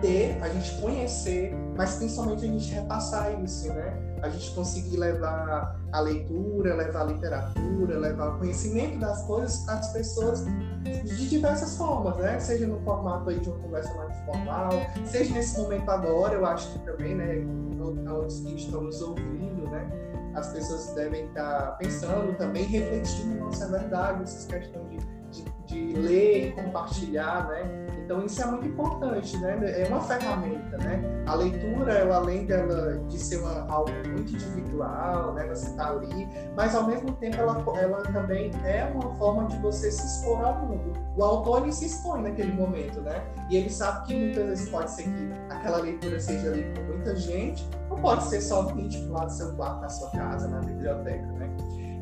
ter, 0.00 0.42
a 0.42 0.48
gente 0.48 0.80
conhecer, 0.80 1.54
mas 1.76 1.94
principalmente 1.94 2.44
a 2.44 2.48
gente 2.48 2.74
repassar 2.74 3.40
isso, 3.44 3.68
né? 3.68 3.96
A 4.22 4.28
gente 4.28 4.50
conseguir 4.56 4.96
levar 4.96 5.80
a 5.92 6.00
leitura, 6.00 6.74
levar 6.74 7.02
a 7.02 7.04
literatura, 7.04 7.96
levar 7.96 8.34
o 8.34 8.38
conhecimento 8.40 8.98
das 8.98 9.22
coisas 9.22 9.68
às 9.68 9.92
pessoas 9.92 10.44
de 10.82 11.28
diversas 11.28 11.76
formas, 11.76 12.16
né? 12.16 12.40
Seja 12.40 12.66
no 12.66 12.80
formato 12.80 13.30
aí 13.30 13.38
de 13.38 13.50
uma 13.50 13.58
conversa 13.60 13.94
mais 13.94 14.18
formal, 14.24 14.70
seja 15.04 15.32
nesse 15.32 15.60
momento 15.60 15.88
agora, 15.88 16.34
eu 16.34 16.44
acho 16.44 16.72
que 16.72 16.80
também, 16.80 17.14
né? 17.14 17.36
Onde 17.80 18.56
estamos 18.56 19.00
ouvindo, 19.00 19.70
né? 19.70 20.13
As 20.34 20.48
pessoas 20.52 20.92
devem 20.94 21.26
estar 21.26 21.76
pensando 21.78 22.36
também, 22.36 22.64
refletindo, 22.64 23.44
nossa, 23.44 23.64
é 23.64 23.68
verdade, 23.68 24.22
essas 24.22 24.46
questões 24.46 25.02
de, 25.30 25.44
de, 25.66 25.92
de 25.92 26.00
ler 26.00 26.48
e 26.48 26.52
compartilhar, 26.52 27.48
né? 27.48 27.84
Então 28.04 28.22
isso 28.24 28.42
é 28.42 28.46
muito 28.46 28.68
importante, 28.68 29.36
né? 29.38 29.58
É 29.80 29.88
uma 29.88 30.00
ferramenta, 30.00 30.76
né? 30.76 31.02
A 31.26 31.34
leitura, 31.34 31.92
ela, 31.94 32.16
além 32.16 32.44
dela 32.44 32.98
de 33.08 33.18
ser 33.18 33.38
uma, 33.38 33.66
algo 33.70 33.90
muito 34.08 34.32
individual, 34.32 35.32
né? 35.32 35.46
Você 35.48 35.70
está 35.70 35.90
ali, 35.90 36.28
mas 36.54 36.74
ao 36.74 36.86
mesmo 36.86 37.12
tempo 37.12 37.36
ela, 37.36 37.64
ela 37.78 38.02
também 38.02 38.50
é 38.64 38.84
uma 38.94 39.14
forma 39.14 39.46
de 39.46 39.56
você 39.58 39.90
se 39.90 40.04
expor 40.04 40.44
ao 40.44 40.66
mundo. 40.66 40.92
O 41.16 41.24
autor 41.24 41.62
ele 41.62 41.72
se 41.72 41.86
expõe 41.86 42.22
naquele 42.22 42.52
momento, 42.52 43.00
né? 43.00 43.24
E 43.48 43.56
ele 43.56 43.70
sabe 43.70 44.06
que 44.06 44.14
muitas 44.14 44.44
vezes 44.44 44.68
pode 44.68 44.90
ser 44.90 45.04
que 45.04 45.32
aquela 45.48 45.78
leitura 45.78 46.20
seja 46.20 46.50
lida 46.50 46.80
por 46.80 46.96
muita 46.96 47.16
gente, 47.16 47.66
ou 47.94 48.00
pode 48.00 48.24
ser 48.24 48.40
somente 48.40 48.98
lá 49.06 49.24
do 49.24 49.32
seu 49.32 49.54
quarto, 49.54 49.80
na 49.80 49.88
sua 49.88 50.10
casa, 50.10 50.48
na 50.48 50.60
biblioteca, 50.60 51.26
né? 51.32 51.50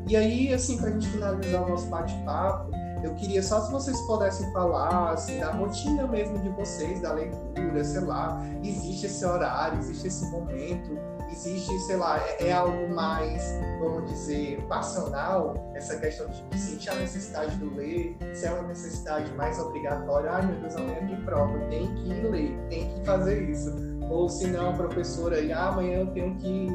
E 0.07 0.15
aí, 0.15 0.53
assim, 0.53 0.77
para 0.77 0.89
a 0.89 0.91
gente 0.91 1.07
finalizar 1.07 1.63
o 1.63 1.69
nosso 1.69 1.87
bate-papo, 1.87 2.71
eu 3.03 3.13
queria 3.15 3.43
só 3.43 3.61
se 3.61 3.71
vocês 3.71 3.99
pudessem 4.01 4.51
falar 4.53 5.11
assim, 5.11 5.39
da 5.39 5.51
rotina 5.51 6.07
mesmo 6.07 6.39
de 6.39 6.49
vocês, 6.49 7.01
da 7.01 7.13
leitura, 7.13 7.83
sei 7.83 8.01
lá, 8.01 8.41
existe 8.63 9.05
esse 9.05 9.25
horário, 9.25 9.77
existe 9.79 10.07
esse 10.07 10.25
momento, 10.31 10.97
existe, 11.29 11.77
sei 11.81 11.97
lá, 11.97 12.17
é, 12.19 12.47
é 12.47 12.53
algo 12.53 12.93
mais, 12.93 13.43
vamos 13.81 14.09
dizer, 14.09 14.61
passional, 14.67 15.53
essa 15.75 15.97
questão 15.99 16.27
de 16.29 16.57
sentir 16.57 16.89
a 16.89 16.95
necessidade 16.95 17.55
de 17.57 17.65
ler, 17.65 18.17
se 18.33 18.45
é 18.45 18.51
uma 18.51 18.67
necessidade 18.69 19.31
mais 19.33 19.59
obrigatória, 19.59 20.31
ai 20.31 20.45
meu 20.45 20.59
Deus, 20.61 20.75
amanhã 20.75 21.05
tem 21.05 21.25
prova, 21.25 21.59
tem 21.69 21.93
que 21.95 22.13
ler, 22.13 22.57
tem 22.69 22.93
que 22.93 23.05
fazer 23.05 23.49
isso. 23.49 23.92
Ou 24.13 24.29
se 24.29 24.47
não, 24.47 24.75
professora, 24.75 25.37
ah, 25.55 25.69
amanhã 25.69 25.99
eu 25.99 26.07
tenho 26.07 26.35
que 26.35 26.67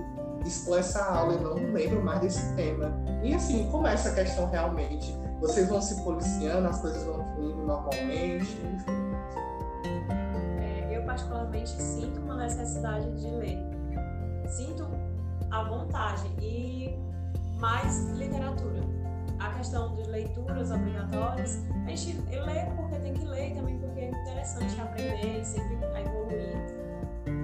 expor 0.44 0.79
essa 0.79 1.05
aula, 1.05 1.35
eu 1.35 1.40
não 1.40 1.72
lembro 1.72 2.03
mais 2.03 2.20
desse 2.20 2.55
tema. 2.55 2.92
E 3.22 3.35
assim, 3.35 3.68
como 3.70 3.87
é 3.87 3.94
essa 3.94 4.12
questão 4.12 4.51
realmente? 4.51 5.16
vocês 5.40 5.68
vão 5.68 5.81
se 5.81 6.03
policiando, 6.03 6.68
as 6.68 6.81
coisas 6.81 7.03
vão 7.05 7.24
fluindo 7.35 7.62
normalmente, 7.62 8.59
enfim. 8.74 9.09
É, 10.61 10.96
eu 10.96 11.03
particularmente 11.05 11.70
sinto 11.70 12.20
uma 12.20 12.37
necessidade 12.37 13.11
de 13.20 13.29
ler. 13.29 13.59
Sinto 14.48 14.88
a 15.51 15.62
vontade 15.64 16.27
e 16.40 16.98
mais 17.59 18.11
literatura. 18.11 18.81
A 19.38 19.51
questão 19.51 19.94
de 19.94 20.03
leituras 20.03 20.72
obrigatórias, 20.72 21.62
a 21.87 21.90
gente 21.90 22.20
lê 22.31 22.66
porque 22.77 22.98
tem 22.98 23.14
que 23.14 23.24
ler 23.24 23.55
também 23.55 23.79
porque 23.79 24.01
é 24.01 24.11
interessante 24.11 24.81
aprender, 24.81 25.44
sempre 25.44 25.74
evoluir. 25.74 26.88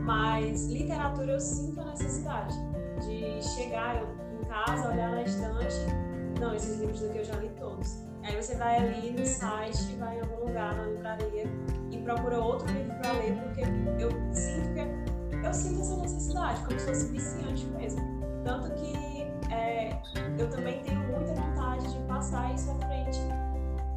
Mas 0.05 0.67
literatura 0.67 1.33
eu 1.33 1.41
sinto 1.41 1.81
a 1.81 1.87
necessidade 1.87 2.55
de 3.01 3.43
chegar 3.43 3.97
em 3.97 4.45
casa, 4.47 4.91
olhar 4.91 5.11
na 5.11 5.23
estante 5.23 6.05
não, 6.41 6.55
esses 6.55 6.79
livros 6.81 7.01
daqui 7.01 7.19
eu 7.19 7.25
já 7.25 7.37
li 7.37 7.49
todos. 7.59 8.03
Aí 8.23 8.37
você 8.37 8.55
vai 8.57 8.77
ali 8.77 9.11
no 9.13 9.25
site, 9.25 9.97
vai 9.99 10.19
em 10.19 10.21
algum 10.21 10.47
lugar, 10.47 10.75
na 10.75 10.85
livraria, 10.85 11.45
e 11.91 11.99
procura 11.99 12.39
outro 12.39 12.67
livro 12.73 12.95
para 12.97 13.13
ler, 13.13 13.35
porque 13.43 13.63
eu 14.03 14.11
sinto 14.35 14.75
que 14.75 15.47
eu 15.47 15.55
sinto 15.55 15.81
essa 15.81 15.97
necessidade, 15.97 16.61
como 16.65 16.79
se 16.79 16.87
fosse 16.87 17.13
viciante 17.13 17.67
mesmo. 17.67 18.01
Tanto 18.45 18.71
que 18.75 19.23
é, 19.53 19.99
eu 20.39 20.49
também 20.51 20.83
tenho 20.83 21.01
muita 21.01 21.35
vontade 21.35 21.93
de 21.93 21.99
passar 22.07 22.55
isso 22.55 22.71
à 22.71 22.75
frente. 22.87 23.21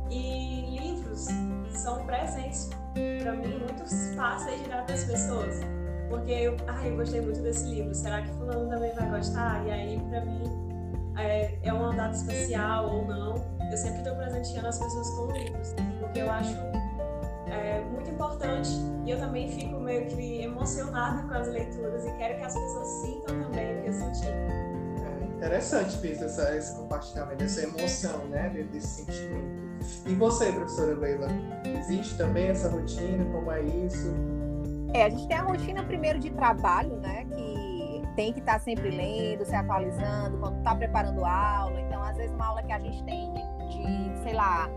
E 0.10 0.80
livros 0.80 1.28
são 1.70 2.06
presentes 2.06 2.70
para 3.22 3.34
mim 3.34 3.60
muito 3.60 3.86
fáceis 4.16 4.62
de 4.62 4.70
dar 4.70 4.86
para 4.86 4.96
as 4.96 5.04
pessoas. 5.06 5.60
Porque 6.10 6.32
eu, 6.32 6.58
ah, 6.68 6.88
eu 6.88 6.96
gostei 6.96 7.22
muito 7.22 7.42
desse 7.42 7.66
livro, 7.66 7.94
será 7.94 8.22
que 8.22 8.30
fulano 8.30 8.70
também 8.70 8.94
vai 8.96 9.10
gostar? 9.10 9.66
E 9.66 9.72
aí, 9.72 10.00
para 10.10 10.26
mim, 10.26 10.44
é, 11.18 11.58
é 11.64 11.74
uma 11.74 11.94
data 11.94 12.16
especial 12.16 12.90
ou 12.90 13.06
não, 13.06 13.36
eu 13.72 13.78
sempre 13.78 14.00
estou 14.00 14.16
presenteando 14.16 14.68
as 14.68 14.80
pessoas 14.80 15.10
com 15.12 15.32
livros, 15.32 15.76
porque 16.00 16.20
eu 16.20 16.32
acho 16.32 16.56
é, 17.50 17.82
muito 17.92 18.10
importante 18.10 18.70
e 19.06 19.12
eu 19.12 19.20
também 19.20 19.50
fico 19.50 19.80
meio 19.80 20.06
que 20.08 20.42
emocionada 20.42 21.28
com 21.28 21.34
as 21.34 21.48
leituras 21.48 22.06
e 22.06 22.12
quero 22.14 22.38
que 22.38 22.44
as 22.44 22.54
pessoas 22.54 22.88
sintam 22.88 23.42
também 23.44 23.80
o 23.80 23.82
que 23.82 23.88
eu 23.90 23.94
senti. 23.94 24.28
É 24.28 25.26
interessante 25.36 26.24
essa, 26.24 26.56
esse 26.56 26.76
compartilhamento, 26.76 27.44
essa 27.44 27.62
emoção, 27.64 28.26
né, 28.28 28.50
desse 28.72 29.04
sentimento. 29.04 29.68
E 30.06 30.16
você, 30.16 30.52
professora 30.52 30.96
Leila, 30.96 31.28
existe 31.80 32.18
também 32.18 32.48
essa 32.48 32.70
rotina? 32.70 33.24
Como 33.32 33.52
é 33.52 33.62
isso? 33.62 34.14
É, 34.94 35.04
a 35.04 35.10
gente 35.10 35.28
tem 35.28 35.38
a 35.38 35.42
rotina 35.42 35.84
primeiro 35.84 36.20
de 36.20 36.32
trabalho, 36.32 36.96
né, 36.98 37.26
que 37.26 38.04
tem 38.16 38.34
que 38.34 38.40
estar 38.40 38.54
tá 38.54 38.60
sempre 38.60 38.90
lendo, 38.90 39.46
se 39.46 39.56
atualizando, 39.56 40.38
quando 40.40 40.58
está 40.58 40.76
preparando 40.76 41.24
aula. 41.24 41.80
Então, 41.82 42.02
às 42.02 42.18
vezes, 42.18 42.34
uma 42.34 42.48
aula 42.48 42.64
que 42.64 42.72
a 42.72 42.80
gente 42.80 43.04
tem 43.04 43.32
de, 43.70 44.24
sei 44.24 44.34
lá, 44.34 44.70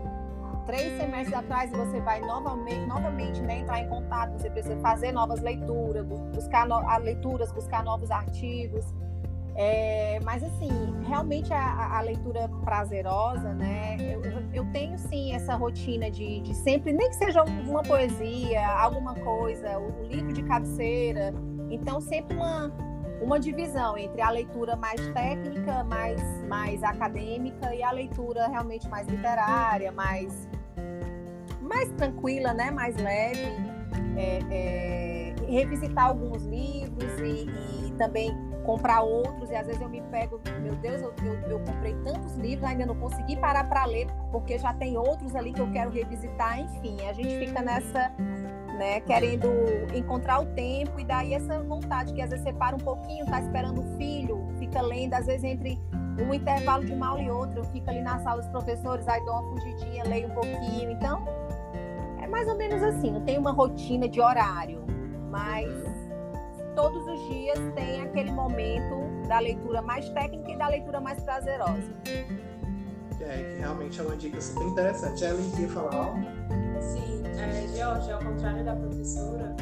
três 0.65 0.97
semestres 0.97 1.33
atrás, 1.33 1.71
você 1.71 1.99
vai 2.01 2.19
novamente, 2.21 2.85
novamente 2.85 3.41
né, 3.41 3.59
entrar 3.59 3.79
em 3.79 3.89
contato, 3.89 4.33
você 4.33 4.49
precisa 4.49 4.77
fazer 4.77 5.11
novas 5.11 5.41
leituras, 5.41 6.05
buscar 6.05 6.67
no, 6.67 6.79
leituras, 6.99 7.51
buscar 7.51 7.83
novos 7.83 8.11
artigos. 8.11 8.85
É, 9.55 10.19
mas 10.23 10.43
assim, 10.43 10.69
realmente 11.05 11.51
a, 11.53 11.97
a, 11.97 12.01
leitura 12.01 12.47
prazerosa, 12.63 13.53
né? 13.53 13.97
Eu, 13.99 14.21
eu, 14.53 14.71
tenho 14.71 14.97
sim 14.97 15.33
essa 15.33 15.55
rotina 15.55 16.09
de, 16.09 16.39
de, 16.39 16.55
sempre, 16.55 16.93
nem 16.93 17.09
que 17.09 17.15
seja 17.15 17.43
uma 17.43 17.83
poesia, 17.83 18.65
alguma 18.65 19.13
coisa, 19.15 19.77
o 19.77 20.07
livro 20.07 20.31
de 20.31 20.41
cabeceira. 20.43 21.33
Então, 21.69 21.99
sempre 21.99 22.35
uma, 22.35 22.71
uma 23.21 23.39
divisão 23.39 23.97
entre 23.97 24.21
a 24.21 24.29
leitura 24.29 24.75
mais 24.75 25.05
técnica, 25.09 25.83
mais, 25.83 26.21
mais 26.47 26.81
acadêmica 26.81 27.75
e 27.75 27.83
a 27.83 27.91
leitura 27.91 28.47
realmente 28.47 28.87
mais 28.87 29.05
literária, 29.07 29.91
mais, 29.91 30.47
mais 31.61 31.89
tranquila, 31.91 32.53
né? 32.53 32.71
mais 32.71 32.95
leve. 32.95 33.71
É, 34.17 34.39
é, 34.51 35.01
revisitar 35.47 36.05
alguns 36.05 36.43
livros 36.45 37.19
e, 37.19 37.45
e, 37.87 37.91
também 37.97 38.33
comprar 38.61 39.01
outros. 39.01 39.49
E 39.49 39.55
às 39.55 39.67
vezes 39.67 39.81
eu 39.81 39.89
me 39.89 40.01
pego, 40.03 40.39
meu 40.61 40.75
Deus, 40.75 41.01
eu, 41.01 41.13
eu, 41.23 41.49
eu 41.49 41.59
comprei 41.59 41.95
tantos 42.03 42.35
livros, 42.35 42.67
ainda 42.67 42.85
não 42.85 42.95
consegui 42.95 43.35
parar 43.37 43.65
para 43.65 43.85
ler, 43.85 44.07
porque 44.31 44.57
já 44.57 44.73
tem 44.73 44.97
outros 44.97 45.35
ali 45.35 45.53
que 45.53 45.61
eu 45.61 45.71
quero 45.71 45.91
revisitar. 45.91 46.59
Enfim, 46.59 46.97
a 47.07 47.13
gente 47.13 47.37
fica 47.45 47.61
nessa 47.61 48.11
né? 48.81 48.99
Querendo 49.01 49.47
encontrar 49.93 50.41
o 50.41 50.45
tempo 50.47 50.99
e 50.99 51.05
daí 51.05 51.35
essa 51.35 51.61
vontade 51.61 52.13
que 52.13 52.21
às 52.21 52.31
vezes 52.31 52.43
você 52.43 52.51
para 52.51 52.75
um 52.75 52.79
pouquinho, 52.79 53.25
tá 53.27 53.39
esperando 53.39 53.81
o 53.81 53.97
filho, 53.97 54.47
fica 54.57 54.81
lendo, 54.81 55.13
às 55.13 55.27
vezes 55.27 55.43
entre 55.43 55.79
um 56.19 56.33
intervalo 56.33 56.83
de 56.83 56.91
uma 56.91 57.09
aula 57.09 57.21
e 57.21 57.29
outra, 57.29 57.59
eu 57.59 57.63
fico 57.65 57.89
ali 57.89 58.01
na 58.01 58.19
sala 58.19 58.41
dos 58.41 58.49
professores, 58.49 59.07
aí 59.07 59.23
dou 59.23 59.35
uma 59.35 59.51
fugidinha, 59.51 60.03
leio 60.05 60.29
um 60.29 60.33
pouquinho. 60.33 60.91
Então, 60.91 61.23
é 62.21 62.27
mais 62.27 62.47
ou 62.47 62.57
menos 62.57 62.81
assim, 62.81 63.11
não 63.11 63.21
tem 63.21 63.37
uma 63.37 63.51
rotina 63.51 64.09
de 64.09 64.19
horário, 64.19 64.83
mas 65.29 65.67
todos 66.75 67.05
os 67.07 67.19
dias 67.29 67.59
tem 67.75 68.01
aquele 68.01 68.31
momento 68.31 69.27
da 69.27 69.39
leitura 69.39 69.81
mais 69.81 70.07
técnica 70.09 70.51
e 70.51 70.57
da 70.57 70.67
leitura 70.67 70.99
mais 70.99 71.19
prazerosa. 71.21 71.91
É, 73.21 73.43
que 73.43 73.59
realmente 73.59 73.99
é 73.99 74.03
uma 74.03 74.17
dica 74.17 74.41
super 74.41 74.65
interessante. 74.65 75.23
Ela 75.23 75.41
queria 75.51 75.69
falar 75.69 75.95
algo? 75.95 76.19
Sim, 76.81 77.23
é, 77.25 77.67
Georgia, 77.75 78.15
ao 78.15 78.23
contrário 78.23 78.65
da 78.65 78.75
professora, 78.75 79.55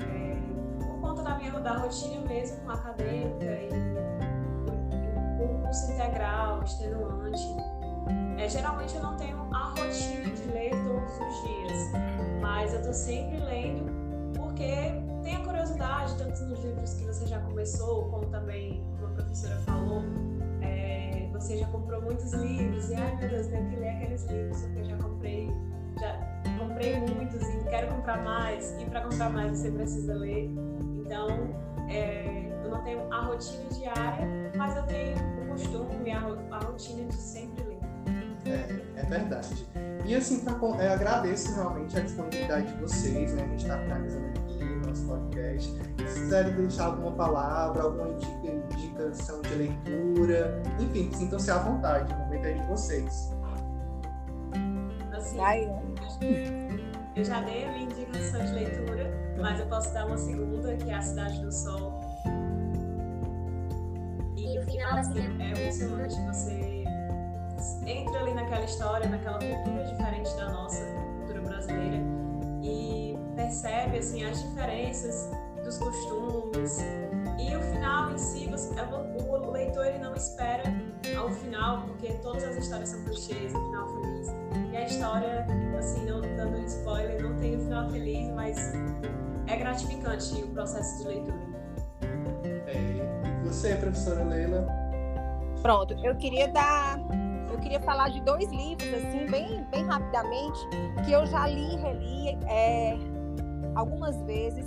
é, 0.00 0.84
por 0.84 1.00
conta 1.00 1.22
da 1.22 1.38
minha 1.38 1.50
da 1.52 1.78
rotina 1.78 2.20
mesmo 2.26 2.70
acadêmica 2.70 3.44
e 3.44 3.70
o 5.42 5.48
curso 5.62 5.90
integral, 5.90 6.62
extenuante, 6.62 7.56
é, 8.38 8.48
geralmente 8.48 8.94
eu 8.94 9.02
não 9.02 9.16
tenho 9.16 9.36
a 9.52 9.68
rotina 9.70 10.30
de 10.30 10.42
ler 10.52 10.70
todos 10.84 11.12
os 11.12 11.42
dias, 11.42 11.92
mas 12.40 12.72
eu 12.72 12.80
estou 12.80 12.94
sempre 12.94 13.38
lendo 13.38 13.90
porque 14.36 14.92
curiosidade, 15.76 16.16
tanto 16.16 16.44
nos 16.44 16.64
livros 16.64 16.94
que 16.94 17.04
você 17.04 17.26
já 17.26 17.38
começou, 17.40 18.04
como 18.10 18.26
também, 18.26 18.82
como 18.98 19.12
a 19.12 19.14
professora 19.14 19.56
falou, 19.60 20.02
é, 20.62 21.28
você 21.32 21.58
já 21.58 21.66
comprou 21.68 22.02
muitos 22.02 22.32
livros 22.32 22.90
e, 22.90 22.94
ai 22.94 23.16
meu 23.16 23.28
Deus, 23.28 23.46
tenho 23.46 23.68
que 23.70 23.76
ler 23.76 23.90
aqueles 23.90 24.24
livros, 24.24 24.62
porque 24.62 24.78
eu 24.80 24.84
já 24.84 24.96
comprei, 24.96 25.50
já 26.00 26.18
comprei 26.58 27.00
muitos 27.00 27.42
e 27.42 27.64
quero 27.68 27.94
comprar 27.94 28.22
mais, 28.22 28.74
e 28.80 28.84
para 28.86 29.02
comprar 29.02 29.30
mais 29.30 29.58
você 29.58 29.70
precisa 29.70 30.14
ler. 30.14 30.50
Então, 31.04 31.28
é, 31.88 32.50
eu 32.64 32.70
não 32.70 32.82
tenho 32.82 33.12
a 33.12 33.20
rotina 33.26 33.68
diária, 33.70 34.26
mas 34.56 34.76
eu 34.76 34.82
tenho 34.84 35.16
o 35.42 35.46
costume, 35.48 36.10
a, 36.10 36.20
a 36.50 36.58
rotina 36.58 37.04
de 37.04 37.14
sempre 37.14 37.64
ler. 37.64 37.78
É, 38.46 39.00
é 39.00 39.02
verdade. 39.04 39.66
E 40.04 40.14
assim, 40.14 40.40
pra, 40.44 40.52
eu 40.54 40.92
agradeço 40.92 41.54
realmente 41.54 41.96
a 41.96 42.00
disponibilidade 42.00 42.72
de 42.72 42.80
vocês, 42.80 43.34
né? 43.34 43.42
A 43.42 43.46
gente 43.48 43.62
está 43.62 43.78
finalizando 43.78 44.26
aqui 44.28 44.55
nosso 44.96 45.06
podcast. 45.06 45.72
Se 46.08 46.20
quiserem 46.20 46.54
deixar 46.54 46.86
alguma 46.86 47.12
palavra, 47.12 47.82
alguma 47.82 48.08
indica, 48.08 48.74
indicação 48.74 49.42
de 49.42 49.54
leitura, 49.54 50.62
enfim, 50.80 51.10
sintam-se 51.12 51.50
à 51.50 51.58
vontade, 51.58 52.12
o 52.12 52.16
momento 52.16 52.46
é 52.46 52.52
de 52.54 52.66
vocês. 52.66 53.30
Assim, 55.12 55.38
eu 57.14 57.24
já 57.24 57.40
dei 57.42 57.64
a 57.64 57.72
minha 57.72 57.84
indicação 57.84 58.44
de 58.44 58.52
leitura, 58.52 59.34
mas 59.38 59.60
eu 59.60 59.66
posso 59.66 59.92
dar 59.92 60.06
uma 60.06 60.16
segunda, 60.16 60.76
que 60.76 60.90
é 60.90 60.94
A 60.94 61.02
Cidade 61.02 61.40
do 61.40 61.52
Sol. 61.52 62.00
E 64.36 64.58
o 64.58 64.62
final 64.64 64.98
assim, 64.98 65.20
é 65.40 65.62
emocionante. 65.62 66.14
Você 66.26 66.84
entra 67.86 68.20
ali 68.20 68.34
naquela 68.34 68.64
história, 68.64 69.08
naquela 69.08 69.38
cultura 69.38 69.84
diferente 69.84 70.36
da 70.36 70.52
nossa 70.52 70.95
percebe 73.46 73.98
assim 73.98 74.24
as 74.24 74.42
diferenças 74.42 75.30
dos 75.62 75.78
costumes. 75.78 76.78
E 77.38 77.54
o 77.54 77.60
final 77.60 78.12
em 78.12 78.18
si 78.18 78.46
você, 78.48 78.74
é 78.78 78.82
o 78.82 79.50
leitor 79.50 79.86
ele 79.86 79.98
não 79.98 80.14
espera 80.14 80.64
ao 81.16 81.30
final 81.30 81.82
porque 81.82 82.12
todas 82.14 82.42
as 82.42 82.56
histórias 82.56 82.88
são 82.88 83.04
clichês 83.04 83.54
o 83.54 83.58
final 83.58 83.88
feliz. 83.88 84.28
E 84.72 84.76
a 84.76 84.84
história 84.84 85.46
assim 85.78 86.04
não 86.06 86.20
dando 86.20 86.58
spoiler 86.64 87.22
não 87.22 87.36
tem 87.36 87.56
o 87.56 87.60
final 87.60 87.88
feliz 87.90 88.28
mas 88.30 88.56
é 89.46 89.56
gratificante 89.56 90.42
o 90.42 90.48
processo 90.48 91.02
de 91.02 91.08
leitura. 91.08 91.46
É, 92.66 93.42
e 93.44 93.46
você 93.46 93.76
professora 93.76 94.24
Leila? 94.24 94.66
Pronto 95.62 95.94
eu 96.02 96.16
queria 96.16 96.48
dar 96.48 96.98
eu 97.52 97.60
queria 97.60 97.80
falar 97.80 98.10
de 98.10 98.20
dois 98.20 98.50
livros, 98.50 98.92
assim, 98.92 99.24
bem, 99.30 99.64
bem 99.70 99.84
rapidamente, 99.86 100.60
que 101.04 101.12
eu 101.12 101.24
já 101.26 101.46
li 101.46 101.74
e 101.74 101.76
reli 101.76 102.38
é, 102.48 102.98
algumas 103.76 104.20
vezes. 104.22 104.66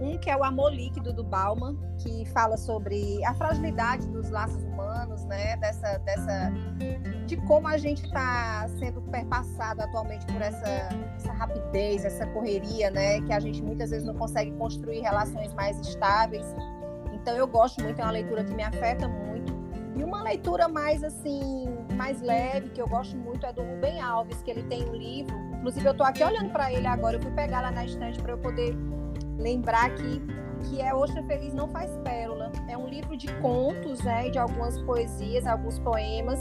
Um 0.00 0.18
que 0.18 0.28
é 0.28 0.36
o 0.36 0.44
Amor 0.44 0.72
Líquido 0.72 1.10
do 1.12 1.24
Bauman, 1.24 1.74
que 1.98 2.26
fala 2.26 2.56
sobre 2.58 3.24
a 3.24 3.32
fragilidade 3.32 4.06
dos 4.08 4.28
laços 4.28 4.62
humanos, 4.64 5.24
né? 5.24 5.56
Dessa, 5.56 5.98
dessa, 5.98 6.52
de 7.26 7.36
como 7.38 7.66
a 7.66 7.78
gente 7.78 8.04
está 8.04 8.68
sendo 8.78 9.00
perpassado 9.02 9.80
atualmente 9.80 10.26
por 10.26 10.42
essa, 10.42 10.68
essa 11.16 11.32
rapidez, 11.32 12.04
essa 12.04 12.26
correria, 12.26 12.90
né? 12.90 13.22
Que 13.22 13.32
a 13.32 13.40
gente 13.40 13.62
muitas 13.62 13.90
vezes 13.90 14.06
não 14.06 14.14
consegue 14.14 14.50
construir 14.52 15.00
relações 15.00 15.54
mais 15.54 15.80
estáveis. 15.80 16.54
Então 17.14 17.34
eu 17.34 17.46
gosto 17.46 17.82
muito, 17.82 17.98
é 17.98 18.04
uma 18.04 18.12
leitura 18.12 18.44
que 18.44 18.54
me 18.54 18.62
afeta 18.62 19.08
muito. 19.08 19.56
E 19.96 20.04
uma 20.04 20.22
leitura 20.22 20.68
mais 20.68 21.02
assim, 21.02 21.74
mais 21.96 22.20
leve, 22.20 22.68
que 22.68 22.82
eu 22.82 22.86
gosto 22.86 23.16
muito, 23.16 23.46
é 23.46 23.52
do 23.52 23.62
Rubem 23.62 23.98
Alves, 23.98 24.42
que 24.42 24.50
ele 24.50 24.62
tem 24.64 24.86
um 24.86 24.94
livro. 24.94 25.45
Inclusive, 25.66 25.84
eu 25.84 25.92
estou 25.92 26.06
aqui 26.06 26.22
olhando 26.22 26.50
para 26.50 26.72
ele 26.72 26.86
agora. 26.86 27.16
Eu 27.16 27.20
fui 27.20 27.32
pegar 27.32 27.60
lá 27.60 27.72
na 27.72 27.84
estante 27.84 28.22
para 28.22 28.30
eu 28.30 28.38
poder 28.38 28.72
lembrar 29.36 29.92
que, 29.96 30.22
que 30.62 30.80
é 30.80 30.94
Ostra 30.94 31.24
Feliz 31.24 31.52
Não 31.52 31.66
Faz 31.66 31.90
Pérola. 32.04 32.52
É 32.68 32.78
um 32.78 32.86
livro 32.86 33.16
de 33.16 33.26
contos, 33.38 34.00
né, 34.04 34.30
de 34.30 34.38
algumas 34.38 34.78
poesias, 34.82 35.44
alguns 35.44 35.80
poemas. 35.80 36.38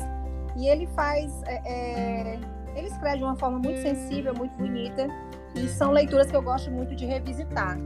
E 0.55 0.67
ele 0.67 0.85
faz. 0.85 1.41
É, 1.47 1.55
é, 1.65 2.39
ele 2.75 2.85
escreve 2.85 3.17
de 3.17 3.23
uma 3.23 3.35
forma 3.35 3.57
muito 3.57 3.81
sensível, 3.81 4.31
muito 4.35 4.55
bonita. 4.57 5.07
E 5.55 5.67
são 5.69 5.89
leituras 5.89 6.29
que 6.29 6.35
eu 6.35 6.43
gosto 6.43 6.69
muito 6.69 6.95
de 6.95 7.07
revisitar. 7.07 7.79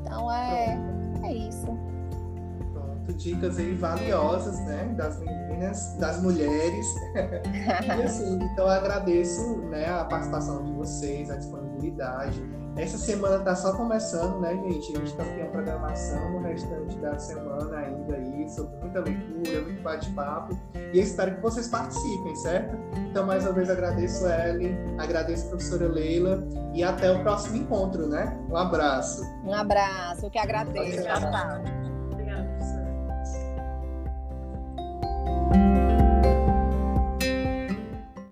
Então, 0.00 0.32
é, 0.32 0.78
é 1.22 1.32
isso 1.34 1.83
dicas 3.12 3.58
aí 3.58 3.74
valiosas, 3.74 4.58
né, 4.60 4.94
das 4.96 5.18
meninas, 5.18 5.96
das 5.98 6.22
mulheres. 6.22 6.86
e 7.84 8.02
assim, 8.02 8.36
então 8.36 8.64
eu 8.64 8.70
agradeço, 8.70 9.58
né, 9.68 9.88
a 9.88 10.04
participação 10.04 10.64
de 10.64 10.72
vocês, 10.72 11.30
a 11.30 11.36
disponibilidade. 11.36 12.42
Essa 12.76 12.98
semana 12.98 13.36
está 13.36 13.54
só 13.54 13.72
começando, 13.76 14.40
né, 14.40 14.50
gente? 14.50 14.96
A 14.96 14.98
gente 14.98 15.16
também 15.16 15.34
tem 15.34 15.44
a 15.44 15.50
programação 15.50 16.30
no 16.32 16.40
restante 16.40 16.96
da 16.96 17.16
semana 17.16 17.76
ainda 17.76 18.16
aí, 18.16 18.48
sobre 18.50 18.76
muita 18.78 19.00
leitura, 19.00 19.62
muito 19.62 19.82
bate-papo. 19.82 20.58
E 20.74 20.98
eu 20.98 21.02
espero 21.04 21.36
que 21.36 21.40
vocês 21.40 21.68
participem, 21.68 22.34
certo? 22.34 22.76
Então, 23.08 23.24
mais 23.24 23.44
uma 23.44 23.52
vez, 23.52 23.70
agradeço 23.70 24.26
a 24.26 24.48
Ellen, 24.48 24.76
agradeço 24.98 25.46
a 25.46 25.48
professora 25.50 25.86
Leila 25.86 26.44
e 26.74 26.82
até 26.82 27.12
o 27.12 27.22
próximo 27.22 27.56
encontro, 27.56 28.08
né? 28.08 28.36
Um 28.50 28.56
abraço. 28.56 29.22
Um 29.44 29.54
abraço, 29.54 30.26
eu 30.26 30.30
que 30.30 30.38
agradeço. 30.38 31.04
Tchau, 31.04 31.20
tchau. 31.20 31.83